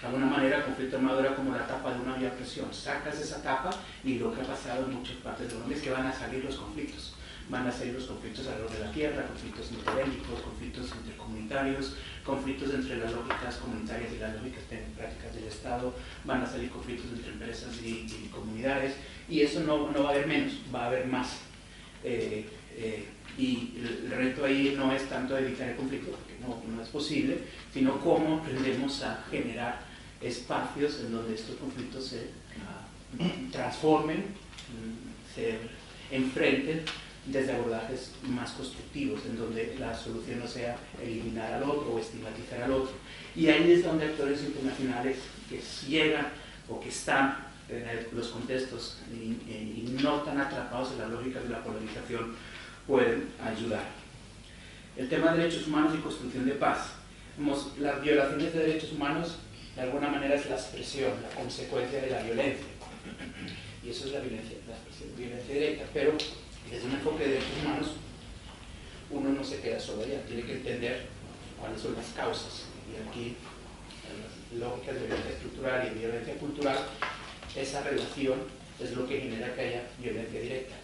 De 0.00 0.08
alguna 0.08 0.26
manera 0.26 0.58
el 0.58 0.64
conflicto 0.64 0.96
armado 0.96 1.20
era 1.20 1.34
como 1.34 1.54
la 1.54 1.66
tapa 1.66 1.92
de 1.94 2.00
una 2.00 2.16
vía 2.16 2.34
presión. 2.34 2.72
Sacas 2.72 3.20
esa 3.20 3.42
tapa 3.42 3.70
y 4.02 4.18
lo 4.18 4.34
que 4.34 4.42
ha 4.42 4.44
pasado 4.44 4.84
en 4.84 4.94
muchas 4.94 5.16
partes 5.16 5.48
de 5.48 5.54
Colombia 5.54 5.76
es 5.76 5.82
que 5.82 5.90
van 5.90 6.06
a 6.06 6.12
salir 6.12 6.44
los 6.44 6.56
conflictos. 6.56 7.14
Van 7.50 7.66
a 7.66 7.72
salir 7.72 7.94
los 7.94 8.04
conflictos 8.04 8.46
alrededor 8.46 8.72
de 8.72 8.78
la 8.80 8.92
tierra, 8.92 9.26
conflictos 9.26 9.70
interétnicos, 9.70 10.40
conflictos 10.40 10.90
intercomunitarios, 11.02 11.94
conflictos 12.24 12.72
entre 12.72 12.96
las 12.96 13.12
lógicas 13.12 13.56
comunitarias 13.56 14.12
y 14.12 14.18
las 14.18 14.34
lógicas 14.36 14.62
prácticas 14.96 15.34
del 15.34 15.44
Estado, 15.44 15.94
van 16.24 16.42
a 16.42 16.46
salir 16.46 16.70
conflictos 16.70 17.10
entre 17.12 17.32
empresas 17.32 17.76
y, 17.82 18.30
comunidades, 18.32 18.94
y 19.28 19.40
eso 19.42 19.60
no, 19.60 19.90
no, 19.90 20.04
va 20.04 20.10
a 20.10 20.12
haber 20.12 20.26
menos, 20.26 20.52
va 20.74 20.84
a 20.84 20.86
haber 20.86 21.06
más. 21.06 21.36
Eh, 22.02 22.48
eh, 22.76 23.08
y 23.36 23.74
el 23.76 24.10
reto 24.10 24.44
ahí 24.44 24.74
no 24.76 24.92
es 24.92 25.08
tanto 25.08 25.36
evitar 25.36 25.68
el 25.68 25.76
conflicto, 25.76 26.12
porque 26.12 26.34
no, 26.40 26.62
no 26.74 26.82
es 26.82 26.88
posible, 26.88 27.38
sino 27.72 28.00
cómo 28.00 28.38
aprendemos 28.38 29.02
a 29.02 29.24
generar 29.30 29.80
espacios 30.20 31.00
en 31.00 31.12
donde 31.12 31.34
estos 31.34 31.56
conflictos 31.56 32.06
se 32.06 32.16
uh, 32.18 33.50
transformen, 33.50 34.18
mm, 34.18 35.34
se 35.34 35.58
enfrenten 36.10 36.82
desde 37.26 37.52
abordajes 37.52 38.12
más 38.22 38.52
constructivos, 38.52 39.24
en 39.26 39.38
donde 39.38 39.76
la 39.78 39.94
solución 39.94 40.40
no 40.40 40.46
sea 40.46 40.76
eliminar 41.02 41.54
al 41.54 41.62
otro 41.62 41.94
o 41.94 41.98
estigmatizar 41.98 42.62
al 42.62 42.72
otro. 42.72 42.92
Y 43.34 43.48
ahí 43.48 43.72
es 43.72 43.84
donde 43.84 44.06
actores 44.06 44.42
internacionales 44.42 45.18
que 45.48 45.60
llegan 45.88 46.28
o 46.68 46.80
que 46.80 46.88
están 46.88 47.38
en 47.68 48.16
los 48.16 48.28
contextos 48.28 48.98
y, 49.10 49.50
y, 49.50 49.96
no 50.02 50.20
tan 50.20 50.38
atrapados 50.38 50.92
en 50.92 50.98
las 50.98 51.10
lógicas 51.10 51.42
de 51.44 51.48
la 51.48 51.62
polarización 51.62 52.34
pueden 52.86 53.28
ayudar. 53.42 53.84
El 54.96 55.08
tema 55.08 55.32
de 55.32 55.38
derechos 55.38 55.66
humanos 55.66 55.94
y 55.96 56.02
construcción 56.02 56.44
de 56.44 56.52
paz. 56.52 56.92
Las 57.80 58.02
violaciones 58.02 58.52
de 58.52 58.60
derechos 58.60 58.92
humanos 58.92 59.38
de 59.74 59.82
alguna 59.82 60.08
manera 60.08 60.34
es 60.34 60.48
la 60.48 60.54
expresión, 60.54 61.10
la 61.22 61.28
consecuencia 61.30 62.00
de 62.00 62.10
la 62.10 62.22
violencia. 62.22 62.66
Y 63.82 63.90
eso 63.90 64.06
es 64.06 64.12
la 64.12 64.20
violencia, 64.20 64.56
la 64.68 65.16
violencia 65.16 65.54
directa. 65.54 65.84
Pero 65.92 66.16
desde 66.70 66.86
un 66.86 66.94
enfoque 66.94 67.24
de 67.24 67.30
derechos 67.30 67.62
humanos, 67.62 67.90
uno 69.10 69.30
no 69.30 69.44
se 69.44 69.60
queda 69.60 69.78
solo 69.78 70.02
allá, 70.02 70.24
tiene 70.26 70.44
que 70.44 70.52
entender 70.54 71.06
cuáles 71.60 71.80
son 71.80 71.94
las 71.94 72.06
causas. 72.12 72.64
Y 72.90 73.08
aquí, 73.08 73.36
en 74.04 74.60
las 74.60 74.68
lógicas 74.68 74.94
de 74.94 75.06
violencia 75.06 75.30
estructural 75.32 75.86
y 75.86 75.90
de 75.90 76.00
violencia 76.00 76.34
cultural, 76.34 76.78
esa 77.54 77.82
relación 77.82 78.40
es 78.80 78.92
lo 78.92 79.06
que 79.06 79.20
genera 79.20 79.54
que 79.54 79.60
haya 79.60 79.82
violencia 79.98 80.40
directa. 80.40 80.74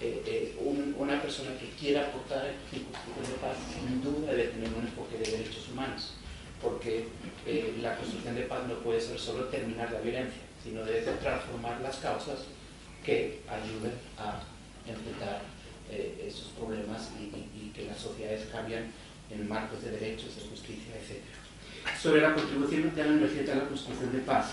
Eh, 0.00 0.22
eh, 0.26 0.56
una 0.98 1.22
persona 1.22 1.56
que 1.58 1.70
quiera 1.70 2.08
aportar 2.08 2.46
en 2.46 2.84
construcción 2.84 3.32
de 3.32 3.38
paz, 3.40 3.56
sin 3.72 4.02
duda 4.02 4.32
debe 4.32 4.48
tener 4.48 4.68
un 4.68 4.82
enfoque 4.82 5.16
de 5.16 5.38
derechos 5.38 5.68
humanos, 5.72 6.14
porque 6.60 7.08
eh, 7.46 7.74
la 7.80 7.96
construcción 7.96 8.34
de 8.34 8.42
paz 8.42 8.66
no 8.68 8.74
puede 8.80 9.00
ser 9.00 9.18
solo 9.18 9.44
terminar 9.44 9.90
la 9.90 10.00
violencia, 10.00 10.42
sino 10.62 10.84
debe 10.84 11.00
transformar 11.00 11.80
las 11.80 11.96
causas 11.96 12.40
que 13.04 13.40
ayuden 13.48 13.92
a 14.18 14.42
enfrentar 14.88 15.42
esos 15.90 16.48
problemas 16.58 17.10
y, 17.20 17.70
que 17.70 17.84
las 17.84 17.98
sociedades 17.98 18.48
cambian 18.50 18.90
en 19.30 19.48
marcos 19.48 19.82
de 19.82 19.90
derechos, 19.92 20.34
de 20.36 20.48
justicia, 20.48 20.94
etc. 20.96 21.22
Sobre 22.00 22.22
la 22.22 22.34
contribución 22.34 22.94
de 22.94 23.04
la 23.04 23.10
universidad 23.10 23.56
a 23.56 23.62
la 23.62 23.68
construcción 23.68 24.12
de 24.12 24.18
paz 24.20 24.46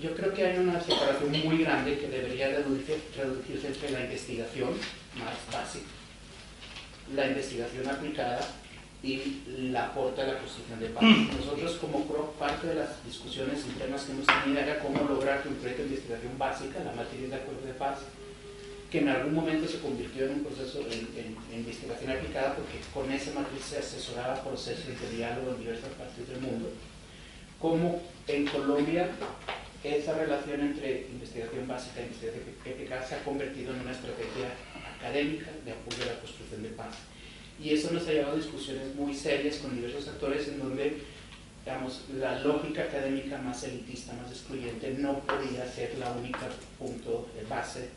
yo 0.00 0.14
creo 0.14 0.32
que 0.32 0.44
hay 0.44 0.58
una 0.58 0.80
separación 0.80 1.30
muy 1.44 1.58
grande 1.58 1.98
que 1.98 2.08
debería 2.08 2.48
reducirse 2.48 3.66
entre 3.66 3.90
la 3.90 4.00
investigación 4.02 4.70
más 5.16 5.34
básica, 5.52 5.86
la 7.14 7.26
investigación 7.26 7.88
aplicada 7.88 8.40
y 9.06 9.70
la 9.70 9.86
aporte 9.86 10.20
a 10.20 10.26
la 10.26 10.38
construcción 10.38 10.80
de 10.80 10.88
paz. 10.88 11.04
Mm. 11.04 11.38
Nosotros 11.38 11.78
como 11.80 12.04
parte 12.38 12.66
de 12.66 12.74
las 12.74 13.04
discusiones 13.06 13.64
internas 13.64 14.02
que 14.02 14.12
hemos 14.12 14.26
tenido 14.26 14.60
era 14.60 14.80
cómo 14.80 15.08
lograr 15.08 15.42
que 15.42 15.48
un 15.48 15.54
proyecto 15.54 15.82
de 15.82 15.88
investigación 15.90 16.36
básica, 16.36 16.82
la 16.82 16.92
materia 16.92 17.28
de 17.28 17.36
acuerdo 17.36 17.64
de 17.64 17.74
paz, 17.74 17.98
que 18.90 18.98
en 18.98 19.08
algún 19.08 19.34
momento 19.34 19.68
se 19.68 19.78
convirtió 19.78 20.26
en 20.26 20.32
un 20.32 20.44
proceso 20.44 20.80
de, 20.80 21.06
investigación 21.54 22.10
aplicada 22.10 22.54
porque 22.56 22.78
con 22.92 23.10
esa 23.12 23.32
matriz 23.32 23.62
se 23.62 23.78
asesoraba 23.78 24.42
procesos 24.42 25.00
de 25.00 25.16
diálogo 25.16 25.50
en 25.50 25.60
diversas 25.60 25.90
partes 25.94 26.28
del 26.28 26.40
mundo, 26.40 26.70
como 27.60 28.02
en 28.26 28.46
Colombia 28.46 29.10
esa 29.84 30.18
relación 30.18 30.60
entre 30.60 31.06
investigación 31.12 31.68
básica 31.68 32.00
e 32.00 32.10
investigación 32.10 32.42
eficaz 32.64 33.08
se 33.08 33.14
ha 33.14 33.22
convertido 33.22 33.72
en 33.72 33.80
una 33.80 33.92
estrategia 33.92 34.50
académica 34.98 35.46
de 35.64 35.72
apoyo 35.72 36.02
a 36.02 36.14
la 36.14 36.20
construcción 36.20 36.62
de 36.62 36.70
paz. 36.70 36.94
Y 37.62 37.70
eso 37.70 37.90
nos 37.90 38.06
ha 38.06 38.12
llevado 38.12 38.34
a 38.34 38.36
discusiones 38.36 38.94
muy 38.94 39.14
serias 39.14 39.56
con 39.56 39.74
diversos 39.74 40.08
actores 40.08 40.48
en 40.48 40.58
donde 40.58 41.00
digamos, 41.66 42.02
la 42.20 42.38
lógica 42.38 42.82
académica 42.82 43.38
más 43.38 43.64
elitista, 43.64 44.12
más 44.12 44.30
excluyente, 44.30 44.94
no 44.98 45.18
podía 45.18 45.66
ser 45.66 45.98
la 45.98 46.12
única 46.12 46.48
punto 46.78 47.28
de 47.36 47.44
base 47.48 47.88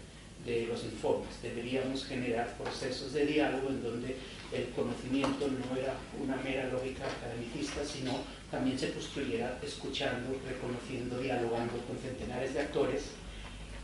de 0.44 0.66
los 0.66 0.84
informes. 0.86 1.30
Deberíamos 1.44 2.04
generar 2.04 2.58
procesos 2.58 3.13
de 3.13 3.28
diálogo 3.28 3.70
en 3.70 3.84
donde 3.84 4.16
el 4.51 4.70
conocimiento 4.70 5.48
no 5.48 5.80
era 5.80 5.94
una 6.20 6.38
mera 6.38 6.68
lógica 6.70 7.04
academicista, 7.06 7.86
sino 7.86 8.22
también 8.50 8.80
se 8.80 8.92
construyera 8.92 9.60
escuchando, 9.62 10.36
reconociendo, 10.48 11.20
dialogando 11.20 11.78
con 11.86 11.96
centenares 12.00 12.56
de 12.56 12.62
actores 12.62 13.04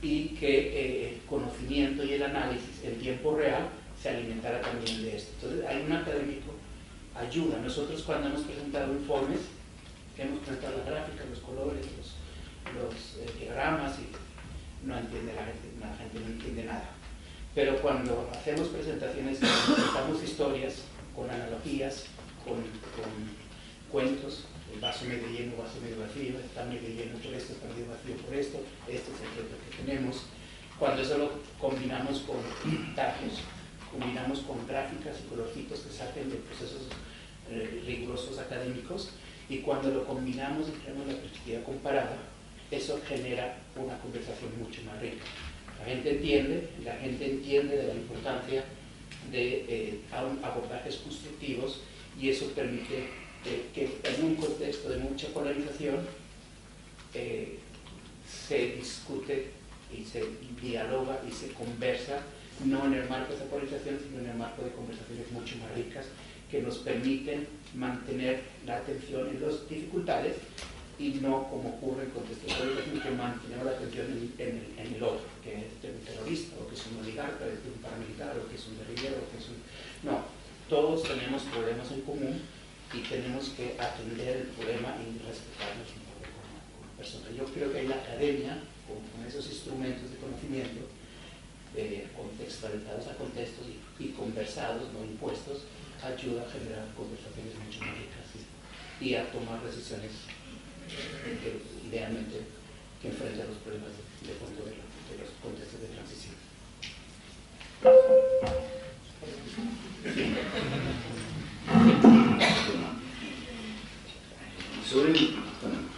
y 0.02 0.30
que 0.30 0.50
eh, 0.50 1.10
el 1.10 1.20
conocimiento 1.30 2.04
y 2.04 2.14
el 2.14 2.24
análisis 2.24 2.84
en 2.84 3.00
tiempo 3.00 3.36
real 3.36 3.70
se 4.06 4.12
alimentara 4.12 4.62
también 4.62 5.02
de 5.02 5.18
esto. 5.18 5.32
Entonces, 5.34 5.66
hay 5.66 5.82
un 5.82 5.92
académico, 5.92 6.54
ayuda. 7.16 7.58
Nosotros 7.58 8.04
cuando 8.04 8.28
hemos 8.28 8.42
presentado 8.42 8.94
informes, 8.94 9.40
hemos 10.16 10.40
presentado 10.42 10.78
las 10.78 10.86
gráficas, 10.86 11.26
los 11.28 11.40
colores, 11.40 11.88
los, 12.78 13.18
eh, 13.18 13.34
diagramas, 13.40 13.98
y 13.98 14.86
no 14.86 14.96
entiende 14.96 15.34
la 15.34 15.46
gente, 15.46 15.74
la 15.82 15.98
gente 15.98 16.20
no 16.20 16.26
entiende 16.28 16.66
nada. 16.66 16.90
Pero 17.56 17.82
cuando 17.82 18.30
hacemos 18.32 18.68
presentaciones, 18.68 19.40
presentamos 19.40 20.22
historias 20.22 20.84
con 21.16 21.28
analogías, 21.28 22.06
con, 22.46 22.62
cuentos, 23.92 24.46
el 24.72 24.80
vaso 24.82 25.06
medio 25.06 25.30
lleno, 25.30 25.58
vaso 25.58 25.82
medio 25.82 26.02
vacío, 26.02 26.38
está 26.38 26.64
medio 26.66 26.90
lleno 26.90 27.18
por 27.18 27.34
esto, 27.34 27.54
está 27.54 27.68
medio 27.70 27.90
vacío 27.90 28.18
por 28.18 28.36
esto, 28.36 28.60
este 28.88 29.10
es 29.10 29.22
el 29.22 29.30
reto 29.42 29.56
que 29.66 29.82
tenemos. 29.82 30.28
Cuando 30.78 31.02
eso 31.02 31.18
lo 31.18 31.32
combinamos 31.58 32.20
con 32.20 32.38
datos, 32.96 33.42
combinamos 34.00 34.40
con 34.40 34.68
gráficas 34.68 35.16
y 35.24 35.30
colorcitos 35.30 35.80
que 35.80 35.94
salen 35.94 36.30
de 36.30 36.36
procesos 36.38 36.84
eh, 37.50 37.84
rigurosos 37.86 38.38
académicos, 38.40 39.10
y 39.48 39.60
cuando 39.60 39.90
lo 39.90 40.06
combinamos 40.06 40.68
y 40.70 40.72
tenemos 40.84 41.08
la 41.08 41.14
perspectiva 41.14 41.64
comparada, 41.64 42.18
eso 42.72 43.00
genera 43.08 43.58
una 43.76 43.98
conversación 44.00 44.52
mucho 44.60 44.82
más 44.84 45.00
rica. 45.02 45.24
La 45.80 45.86
gente 45.86 46.12
entiende, 46.12 46.70
la 46.84 46.96
gente 46.96 47.26
entiende 47.30 47.78
de 47.78 47.88
la 47.88 47.94
importancia 47.94 48.64
de 49.32 49.66
eh, 49.68 50.00
abordajes 50.12 50.98
constructivos 50.98 51.82
y 52.20 52.30
eso 52.30 52.48
permite 52.56 53.08
eh, 53.46 53.66
que 53.74 54.00
en 54.04 54.26
un 54.26 54.36
contexto 54.36 54.90
de 54.90 54.98
mucha 54.98 55.28
polarización 55.28 56.00
eh, 57.14 57.60
se 58.28 58.72
discute 58.72 59.52
y 59.96 60.04
se 60.04 60.24
dialoga 60.62 61.22
y 61.28 61.32
se 61.32 61.50
conversa, 61.50 62.24
no 62.64 62.86
en 62.86 62.94
el 62.94 63.10
marco 63.10 63.34
de 63.34 63.36
esa 63.36 63.46
polarización, 63.46 64.00
sino 64.00 64.22
en 64.22 64.30
el 64.30 64.38
marco 64.38 64.64
de 64.64 64.72
conversaciones 64.72 65.32
mucho 65.32 65.56
más 65.58 65.76
ricas 65.76 66.06
que 66.50 66.62
nos 66.62 66.78
permiten 66.80 67.48
mantener 67.74 68.42
la 68.66 68.78
atención 68.78 69.28
en 69.28 69.42
las 69.42 69.68
dificultades 69.68 70.38
y 70.98 71.20
no 71.20 71.50
como 71.50 71.76
ocurre 71.76 72.04
en 72.04 72.12
contextos 72.12 72.48
de 72.48 73.00
que 73.02 73.12
mantenemos 73.12 73.66
la 73.66 73.72
atención 73.72 74.08
en, 74.40 74.96
el, 74.96 75.04
otro, 75.04 75.28
que 75.44 75.68
es 75.68 75.76
un 75.84 76.00
terrorista, 76.06 76.56
o 76.56 76.70
que 76.70 76.76
es 76.76 76.88
un 76.88 77.04
oligarca, 77.04 77.44
o 77.44 77.52
que 77.52 77.60
es 77.60 77.68
un 77.68 77.82
paramilitar, 77.84 78.32
o 78.40 78.48
que 78.48 78.56
es 78.56 78.64
un 78.68 78.80
guerrillero, 78.80 79.20
o 79.20 79.28
que 79.28 79.38
es 79.44 79.48
un... 79.52 79.60
No, 80.08 80.24
todos 80.70 81.04
tenemos 81.04 81.44
problemas 81.52 81.92
en 81.92 82.02
común 82.02 82.40
y 82.94 83.00
tenemos 83.04 83.50
que 83.60 83.76
atender 83.76 84.48
el 84.48 84.48
problema 84.56 84.96
y 85.04 85.20
respetarnos 85.20 85.92
como, 85.92 86.16
como 86.32 86.96
personas. 86.96 87.36
Yo 87.36 87.44
creo 87.52 87.74
que 87.74 87.80
ahí 87.80 87.88
la 87.88 88.00
academia, 88.00 88.64
o 88.88 88.96
esos 89.28 89.52
instrumentos 89.52 90.08
de 90.08 90.16
conocimiento 90.16 90.95
eh, 91.76 92.08
contextualizados 92.16 93.08
a 93.08 93.16
contextos 93.16 93.68
y, 94.00 94.08
conversados, 94.10 94.92
no 94.94 95.04
impuestos, 95.04 95.64
ayuda 96.02 96.44
a 96.44 96.52
generar 96.52 96.88
conversaciones 96.96 97.56
mucho 97.60 97.80
más 97.84 97.98
ricas 98.00 98.28
y, 99.02 99.16
a 99.16 99.32
tomar 99.32 99.62
decisiones 99.64 100.12
que, 100.88 101.60
idealmente 101.88 102.42
que 103.02 103.08
enfrenten 103.10 103.48
los 103.48 103.58
problemas 103.58 103.92
de, 104.24 104.34
fondo 104.40 104.64
de, 104.64 104.76
los 105.20 105.30
contextos 105.42 105.82
de 105.82 105.88
transición. 105.88 106.36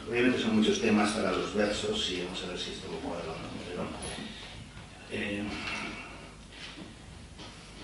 obviamente 0.10 0.42
son 0.42 0.56
muchos 0.58 0.82
temas 0.82 1.12
para 1.12 1.32
los 1.32 1.54
versos 1.54 2.10
y 2.10 2.24
vamos 2.24 2.44
a 2.44 2.48
ver 2.48 2.58
si 2.58 2.72
esto 2.72 2.88
lo 2.92 2.98
cuadra 2.98 3.32
o 3.32 3.38
no. 3.38 4.27
Eh, 5.12 5.44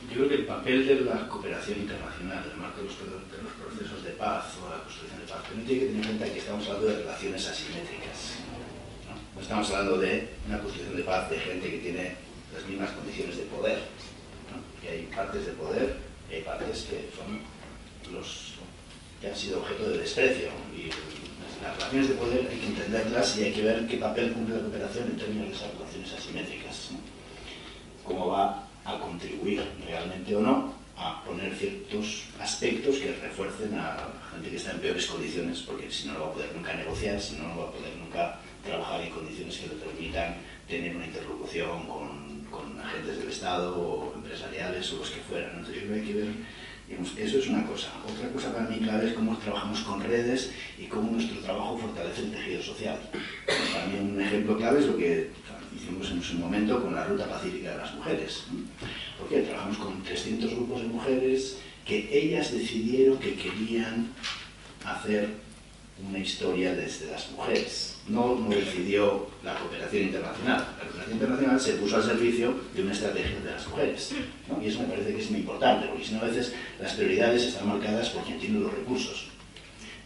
yo 0.09 0.15
creo 0.15 0.29
que 0.29 0.35
el 0.35 0.45
papel 0.45 0.85
de 0.85 1.01
la 1.01 1.27
cooperación 1.27 1.79
internacional, 1.79 2.43
el 2.51 2.59
marco 2.59 2.81
de 2.81 2.85
los, 2.85 2.93
procesos 2.93 4.03
de 4.03 4.11
paz 4.11 4.45
o 4.61 4.69
la 4.69 4.83
construcción 4.83 5.19
de 5.19 5.31
paz, 5.31 5.41
no 5.55 5.63
tiene 5.63 5.79
que 5.79 5.87
tener 5.87 6.05
en 6.05 6.17
cuenta 6.17 6.33
que 6.33 6.39
estamos 6.39 6.67
hablando 6.67 6.87
de 6.87 6.97
relaciones 6.97 7.47
asimétricas. 7.47 8.37
¿no? 9.07 9.41
estamos 9.41 9.69
hablando 9.71 9.97
de 9.97 10.29
una 10.47 10.59
construcción 10.59 10.97
de 10.97 11.03
paz 11.03 11.29
de 11.29 11.39
gente 11.39 11.71
que 11.71 11.77
tiene 11.77 12.15
las 12.53 12.65
mismas 12.67 12.91
condiciones 12.91 13.37
de 13.37 13.43
poder. 13.43 13.79
Que 14.81 14.89
hay 14.89 15.01
partes 15.15 15.45
de 15.45 15.51
poder 15.53 15.95
y 16.29 16.35
hay 16.35 16.41
partes 16.41 16.87
que 16.89 17.09
son 17.15 17.39
los 18.13 18.53
que 19.21 19.27
han 19.27 19.35
sido 19.35 19.59
objeto 19.59 19.89
de 19.89 19.97
desprecio. 19.99 20.49
Y 20.75 20.91
las 21.63 21.75
relaciones 21.77 22.09
de 22.09 22.15
poder 22.15 22.47
hay 22.51 22.59
que 22.59 22.67
entenderlas 22.67 23.37
y 23.37 23.43
hay 23.45 23.53
que 23.53 23.61
ver 23.61 23.87
qué 23.87 23.97
papel 23.97 24.33
cumple 24.33 24.57
la 24.57 24.61
cooperación 24.61 25.05
en 25.05 25.17
términos 25.17 25.47
de 25.47 25.55
esas 25.55 25.73
relaciones 25.73 26.13
asimétricas. 26.13 26.91
Cómo 28.05 28.27
va 28.27 28.67
a 28.85 28.99
contribuir 28.99 29.63
realmente 29.85 30.35
o 30.35 30.41
no 30.41 30.73
a 30.95 31.23
poner 31.25 31.55
ciertos 31.55 32.25
aspectos 32.39 32.97
que 32.97 33.13
refuercen 33.13 33.73
a 33.73 33.95
la 33.95 34.29
gente 34.31 34.49
que 34.49 34.57
está 34.57 34.71
en 34.71 34.79
peores 34.79 35.05
condiciones, 35.07 35.61
porque 35.61 35.89
si 35.89 36.07
no, 36.07 36.13
no 36.13 36.19
va 36.21 36.27
a 36.27 36.33
poder 36.33 36.55
nunca 36.55 36.73
negociar, 36.73 37.19
si 37.19 37.35
no, 37.35 37.47
no 37.47 37.57
va 37.57 37.69
a 37.69 37.71
poder 37.71 37.95
nunca 37.97 38.39
trabajar 38.63 39.01
en 39.01 39.09
condiciones 39.09 39.57
que 39.57 39.67
le 39.67 39.75
permitan 39.75 40.35
tener 40.67 40.95
una 40.95 41.05
interlocución 41.05 41.87
con, 41.87 42.45
con 42.51 42.79
agentes 42.79 43.17
del 43.17 43.29
Estado 43.29 43.75
o 43.75 44.13
empresariales 44.15 44.93
o 44.93 44.97
los 44.97 45.09
que 45.09 45.21
fueran. 45.21 45.49
Entonces, 45.57 45.75
yo 45.75 45.81
creo 45.87 45.93
que 45.93 46.01
hay 46.01 46.07
que 46.07 46.13
ver 46.13 46.33
eso 47.17 47.37
es 47.39 47.47
una 47.47 47.65
cosa. 47.65 47.89
Otra 48.05 48.29
cosa 48.29 48.53
para 48.53 48.69
mí 48.69 48.77
clave 48.77 49.07
es 49.07 49.13
cómo 49.13 49.37
trabajamos 49.37 49.79
con 49.81 50.03
redes 50.03 50.51
y 50.77 50.85
cómo 50.85 51.11
nuestro 51.11 51.39
trabajo 51.41 51.77
fortalece 51.77 52.21
el 52.23 52.31
tejido 52.31 52.61
social. 52.61 52.99
También 53.73 54.13
un 54.13 54.21
ejemplo 54.21 54.57
clave 54.57 54.79
es 54.79 54.87
lo 54.87 54.97
que 54.97 55.29
hicimos 55.75 56.09
en 56.11 56.21
su 56.21 56.35
momento 56.35 56.81
con 56.81 56.95
la 56.95 57.05
Ruta 57.05 57.29
Pacífica 57.29 57.71
de 57.71 57.77
las 57.77 57.93
Mujeres. 57.95 58.43
Porque 59.19 59.41
trabajamos 59.41 59.77
con 59.77 60.03
300 60.03 60.51
grupos 60.51 60.81
de 60.81 60.87
mujeres 60.87 61.57
que 61.85 62.09
ellas 62.11 62.51
decidieron 62.51 63.17
que 63.17 63.35
querían 63.35 64.07
hacer 64.85 65.29
una 66.07 66.19
historia 66.19 66.73
desde 66.73 67.11
las 67.11 67.29
mujeres 67.31 67.93
no, 68.07 68.35
no 68.35 68.49
decidió 68.49 69.27
la 69.43 69.55
cooperación 69.55 70.03
internacional. 70.03 70.59
La 70.77 70.83
cooperación 70.83 71.13
internacional 71.13 71.59
se 71.59 71.73
puso 71.73 71.95
al 71.95 72.03
servicio 72.03 72.53
de 72.75 72.81
una 72.81 72.91
estrategia 72.91 73.39
de 73.39 73.51
las 73.51 73.67
mujeres. 73.67 74.11
Y 74.61 74.67
eso 74.67 74.79
me 74.79 74.87
parece 74.87 75.13
que 75.13 75.21
es 75.21 75.31
muy 75.31 75.39
importante, 75.39 75.87
porque 75.87 76.03
si 76.03 76.13
no 76.13 76.21
a 76.21 76.25
veces 76.25 76.53
las 76.81 76.93
prioridades 76.93 77.43
están 77.43 77.67
marcadas 77.67 78.09
por 78.09 78.23
quien 78.23 78.39
tiene 78.39 78.59
los 78.59 78.73
recursos. 78.73 79.27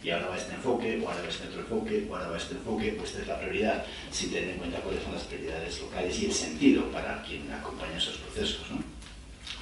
Y 0.02 0.10
ahora 0.10 0.28
va 0.28 0.36
este 0.36 0.54
enfoque, 0.54 1.00
o 1.02 1.08
ahora 1.08 1.22
va 1.22 1.28
este 1.28 1.48
otro 1.48 1.60
enfoque, 1.60 2.06
o 2.08 2.14
ahora 2.14 2.28
va 2.28 2.36
este 2.36 2.54
enfoque, 2.54 2.94
pues 2.96 3.10
esta 3.10 3.22
es 3.22 3.28
la 3.28 3.40
prioridad, 3.40 3.84
sin 4.10 4.30
tener 4.30 4.50
en 4.50 4.58
cuenta 4.58 4.78
cuáles 4.78 5.02
son 5.02 5.14
las 5.14 5.24
prioridades 5.24 5.80
locales 5.80 6.18
y 6.20 6.26
el 6.26 6.32
sentido 6.32 6.84
para 6.92 7.22
quien 7.22 7.50
acompaña 7.50 7.96
esos 7.96 8.16
procesos. 8.18 8.60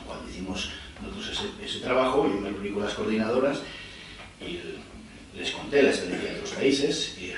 Cuando 0.07 0.29
hicimos 0.29 0.71
nosotros 1.03 1.51
ese, 1.65 1.79
trabajo, 1.81 2.29
yo 2.29 2.41
me 2.41 2.51
reuní 2.51 2.71
con 2.71 2.85
las 2.85 2.95
coordinadoras 2.95 3.59
y 4.41 4.61
les 5.37 5.51
conté 5.51 5.83
la 5.83 5.91
experiencia 5.91 6.31
de 6.33 6.37
otros 6.37 6.53
países 6.53 7.19
y 7.19 7.33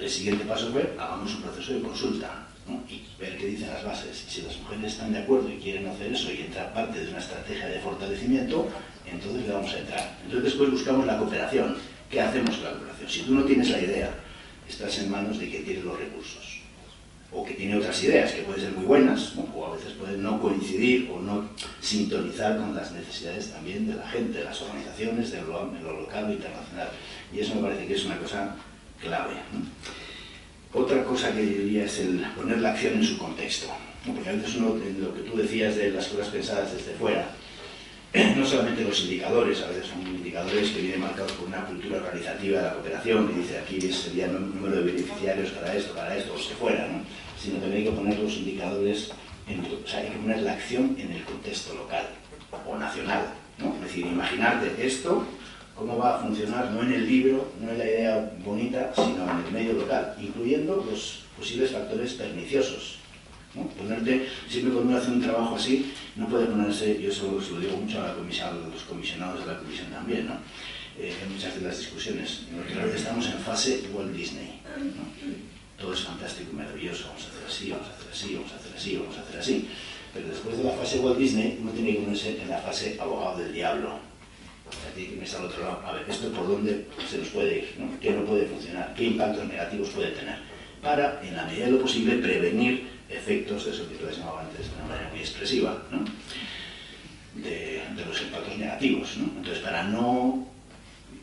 el 0.00 0.10
siguiente 0.10 0.44
paso 0.44 0.72
fue, 0.72 0.94
hagamos 0.98 1.34
un 1.34 1.42
proceso 1.42 1.72
de 1.72 1.80
consulta 1.80 2.46
y 2.88 3.02
ver 3.20 3.36
qué 3.36 3.46
dicen 3.46 3.68
las 3.68 3.84
bases. 3.84 4.24
Y 4.26 4.30
si 4.30 4.42
las 4.42 4.58
mujeres 4.58 4.92
están 4.92 5.12
de 5.12 5.20
acuerdo 5.20 5.48
y 5.50 5.56
quieren 5.58 5.86
hacer 5.86 6.12
eso 6.12 6.32
y 6.32 6.42
entrar 6.42 6.72
parte 6.72 7.00
de 7.00 7.10
una 7.10 7.18
estrategia 7.18 7.66
de 7.66 7.80
fortalecimiento, 7.80 8.68
entonces 9.06 9.46
le 9.46 9.52
vamos 9.52 9.72
a 9.72 9.78
entrar. 9.78 10.18
Entonces 10.24 10.44
después 10.44 10.70
buscamos 10.70 11.06
la 11.06 11.18
cooperación. 11.18 11.76
¿Qué 12.14 12.20
hacemos 12.20 12.54
con 12.54 12.64
la 12.64 12.70
cooperación? 12.70 13.10
Si 13.10 13.20
tú 13.22 13.34
no 13.34 13.42
tienes 13.42 13.70
la 13.70 13.80
idea, 13.80 14.14
estás 14.68 15.00
en 15.00 15.10
manos 15.10 15.36
de 15.36 15.50
quien 15.50 15.64
tiene 15.64 15.82
los 15.82 15.98
recursos. 15.98 16.60
O 17.32 17.44
que 17.44 17.54
tiene 17.54 17.76
otras 17.76 18.00
ideas 18.04 18.30
que 18.30 18.42
pueden 18.42 18.62
ser 18.62 18.70
muy 18.70 18.84
buenas, 18.84 19.32
o 19.36 19.66
a 19.66 19.74
veces 19.74 19.94
pueden 19.94 20.22
no 20.22 20.40
coincidir 20.40 21.10
o 21.10 21.18
no 21.18 21.48
sintonizar 21.80 22.56
con 22.56 22.72
las 22.72 22.92
necesidades 22.92 23.50
también 23.50 23.88
de 23.88 23.96
la 23.96 24.06
gente, 24.06 24.38
de 24.38 24.44
las 24.44 24.62
organizaciones, 24.62 25.32
de 25.32 25.42
lo, 25.42 25.66
local 25.66 26.26
o 26.26 26.32
internacional. 26.32 26.88
Y 27.32 27.40
eso 27.40 27.56
me 27.56 27.62
parece 27.62 27.88
que 27.88 27.94
es 27.94 28.04
una 28.04 28.18
cosa 28.18 28.54
clave. 29.00 29.34
Otra 30.72 31.02
cosa 31.02 31.34
que 31.34 31.42
diría 31.42 31.86
es 31.86 31.98
el 31.98 32.24
poner 32.36 32.58
la 32.58 32.74
acción 32.74 32.94
en 32.94 33.04
su 33.04 33.18
contexto. 33.18 33.66
Porque 34.06 34.28
a 34.28 34.34
veces 34.34 34.54
uno, 34.54 34.76
lo 35.00 35.14
que 35.14 35.22
tú 35.22 35.36
decías 35.36 35.74
de 35.74 35.90
las 35.90 36.06
cosas 36.06 36.28
pensadas 36.28 36.72
desde 36.72 36.92
fuera, 36.92 37.28
no 38.14 38.46
solamente 38.46 38.84
los 38.84 39.00
indicadores, 39.00 39.60
a 39.62 39.68
veces 39.68 39.86
son 39.86 40.06
indicadores 40.06 40.70
que 40.70 40.80
vienen 40.80 41.00
marcados 41.00 41.32
por 41.32 41.48
una 41.48 41.64
cultura 41.66 41.98
organizativa 41.98 42.58
de 42.58 42.64
la 42.64 42.72
cooperación, 42.74 43.28
que 43.28 43.40
dice 43.40 43.58
aquí 43.58 43.80
sería 43.92 44.26
el 44.26 44.32
número 44.54 44.76
de 44.76 44.92
beneficiarios 44.92 45.50
para 45.50 45.74
esto, 45.74 45.94
para 45.94 46.16
esto, 46.16 46.32
o 46.32 46.36
que 46.36 46.54
fuera, 46.54 46.86
sino 47.40 47.58
también 47.58 47.82
hay 47.82 47.90
que 47.90 47.96
poner 47.96 48.18
los 48.18 48.32
indicadores, 48.34 49.10
en, 49.48 49.60
o 49.60 49.86
sea, 49.86 50.00
hay 50.00 50.10
que 50.10 50.18
poner 50.18 50.42
la 50.42 50.52
acción 50.52 50.96
en 50.98 51.10
el 51.10 51.24
contexto 51.24 51.74
local 51.74 52.06
o 52.66 52.78
nacional. 52.78 53.26
¿no? 53.58 53.74
Es 53.76 53.82
decir, 53.82 54.06
imaginarte 54.06 54.86
esto 54.86 55.26
cómo 55.74 55.98
va 55.98 56.16
a 56.16 56.18
funcionar, 56.20 56.70
no 56.70 56.82
en 56.82 56.92
el 56.92 57.06
libro, 57.06 57.50
no 57.60 57.70
en 57.72 57.78
la 57.78 57.84
idea 57.84 58.32
bonita, 58.44 58.92
sino 58.94 59.28
en 59.28 59.44
el 59.44 59.52
medio 59.52 59.72
local, 59.72 60.14
incluyendo 60.20 60.84
los 60.88 61.24
posibles 61.36 61.72
factores 61.72 62.12
perniciosos. 62.12 62.93
Ponerte, 63.54 64.28
siempre 64.48 64.72
cuando 64.72 64.90
uno 64.90 64.98
hace 64.98 65.10
un 65.10 65.22
trabajo 65.22 65.56
así, 65.56 65.92
no 66.16 66.28
puede 66.28 66.46
ponerse, 66.46 67.00
yo 67.00 67.10
eso 67.10 67.40
se 67.40 67.52
lo 67.52 67.60
digo 67.60 67.76
mucho 67.76 68.02
a, 68.02 68.12
los 68.12 68.82
comisionados 68.82 69.40
de 69.40 69.52
la 69.52 69.58
comisión 69.58 69.90
también, 69.90 70.26
¿no? 70.26 70.34
Eh, 70.98 71.12
en 71.22 71.32
muchas 71.32 71.54
de 71.54 71.60
las 71.60 71.78
discusiones, 71.78 72.42
estamos 72.94 73.26
en 73.26 73.38
fase 73.38 73.82
Walt 73.92 74.12
Disney. 74.12 74.60
Todo 75.78 75.92
es 75.92 76.00
fantástico 76.00 76.50
y 76.52 76.56
maravilloso, 76.56 77.06
vamos 77.08 77.24
a 77.24 77.28
hacer 77.28 77.44
así, 77.46 77.70
vamos 77.70 77.88
a 77.88 77.94
hacer 77.94 78.12
así, 78.12 78.34
vamos 78.34 78.52
a 78.52 78.56
hacer 78.56 78.72
así, 78.76 78.96
vamos 78.96 79.16
a 79.16 79.20
hacer 79.20 79.40
así. 79.40 79.68
Pero 80.12 80.28
después 80.28 80.58
de 80.58 80.64
la 80.64 80.72
fase 80.72 80.98
Walt 80.98 81.18
Disney, 81.18 81.58
uno 81.60 81.70
tiene 81.72 81.94
que 81.94 82.00
ponerse 82.00 82.40
en 82.40 82.48
la 82.48 82.58
fase 82.58 82.96
abogado 83.00 83.38
del 83.38 83.52
diablo 83.52 83.98
tiene 84.94 85.24
que 85.24 85.36
al 85.36 85.44
otro 85.44 85.62
lado. 85.62 85.82
A 85.86 85.92
ver, 85.92 86.04
esto 86.08 86.30
por 86.32 86.48
dónde 86.48 86.86
se 87.08 87.18
nos 87.18 87.28
puede 87.28 87.58
ir, 87.58 87.74
¿no? 87.78 87.98
¿Qué 88.00 88.10
no 88.10 88.24
puede 88.24 88.46
funcionar? 88.46 88.94
¿Qué 88.94 89.04
impactos 89.04 89.46
negativos 89.46 89.88
puede 89.90 90.10
tener? 90.12 90.36
Para, 90.82 91.20
en 91.22 91.36
la 91.36 91.44
medida 91.46 91.66
de 91.66 91.72
lo 91.72 91.80
posible, 91.80 92.16
prevenir 92.16 92.88
efectos 93.16 93.64
de 93.64 93.70
eso 93.72 93.88
que 93.88 94.08
has 94.08 94.18
llamado 94.18 94.38
antes 94.38 94.70
de 94.70 94.76
una 94.76 94.86
manera 94.86 95.10
muy 95.10 95.20
expresiva, 95.20 95.82
de, 97.34 97.82
los 98.06 98.20
impactos 98.22 98.58
negativos. 98.58 99.16
Entonces, 99.16 99.58
para 99.62 99.84
no 99.84 100.46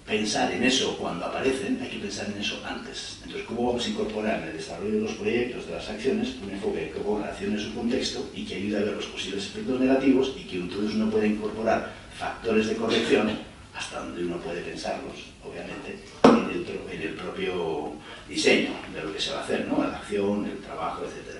pensar 0.06 0.52
en 0.52 0.64
eso 0.64 0.98
cuando 0.98 1.26
aparecen, 1.26 1.80
hay 1.82 1.90
que 1.90 2.00
pensar 2.00 2.28
en 2.28 2.42
eso 2.42 2.60
antes. 2.66 3.20
Entonces, 3.24 3.48
¿cómo 3.48 3.68
vamos 3.68 3.86
a 3.86 3.90
incorporar 3.90 4.42
en 4.42 4.50
el 4.50 4.58
desarrollo 4.58 4.96
de 4.96 5.02
los 5.02 5.14
proyectos, 5.14 5.68
de 5.68 5.74
las 5.74 5.90
acciones, 5.90 6.36
un 6.44 6.52
enfoque 6.52 6.92
que 6.94 7.00
ponga 7.00 7.28
la 7.28 7.38
en 7.40 7.60
su 7.60 7.74
contexto 7.74 8.30
y 8.36 8.46
que 8.46 8.56
ayude 8.56 8.78
a 8.78 8.82
ver 8.82 8.96
los 8.96 9.06
posibles 9.06 9.46
efectos 9.46 9.80
negativos 9.80 10.34
y 10.38 10.44
que 10.44 10.58
entonces 10.58 10.96
uno 10.96 11.10
pueda 11.10 11.26
incorporar 11.26 11.94
factores 12.18 12.68
de 12.68 12.76
corrección 12.76 13.52
hasta 13.76 14.00
donde 14.00 14.26
uno 14.26 14.38
puede 14.38 14.62
pensarlos, 14.62 15.32
obviamente, 15.44 15.98
en 16.24 17.02
el, 17.02 17.14
propio 17.16 17.94
diseño 18.28 18.72
de 18.94 19.02
lo 19.02 19.14
que 19.14 19.20
se 19.20 19.32
va 19.32 19.40
a 19.40 19.44
hacer, 19.44 19.66
¿no? 19.68 19.82
la 19.84 19.98
acción, 19.98 20.46
el 20.46 20.58
trabajo, 20.58 21.04
etc. 21.04 21.31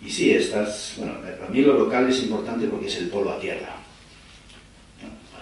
Y 0.00 0.10
sí, 0.10 0.30
estas, 0.30 0.94
bueno, 0.96 1.14
para 1.20 1.50
mí 1.50 1.60
lo 1.60 1.74
local 1.74 2.08
es 2.08 2.22
importante 2.22 2.66
porque 2.68 2.86
es 2.86 2.96
el 2.96 3.08
polo 3.08 3.32
a 3.32 3.40
tierra. 3.40 3.76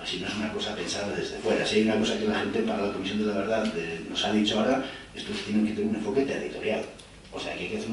si 0.04 0.20
no 0.20 0.28
es 0.28 0.34
una 0.34 0.52
cosa 0.52 0.74
pensada 0.74 1.14
desde 1.14 1.38
fuera, 1.38 1.66
si 1.66 1.76
hay 1.76 1.82
una 1.82 1.98
cosa 1.98 2.18
que 2.18 2.26
la 2.26 2.40
gente 2.40 2.60
para 2.60 2.86
la 2.86 2.92
Comisión 2.92 3.18
de 3.18 3.26
la 3.26 3.34
Verdad 3.34 3.72
nos 4.08 4.24
ha 4.24 4.32
dicho 4.32 4.58
ahora, 4.58 4.84
esto 5.14 5.32
tiene 5.46 5.68
que 5.68 5.74
tener 5.74 5.90
un 5.90 5.96
enfoque 5.96 6.22
territorial. 6.22 6.82
O 7.32 7.40
sea, 7.40 7.54
que 7.54 7.64
hay 7.64 7.68
que 7.68 7.76
hacer 7.76 7.84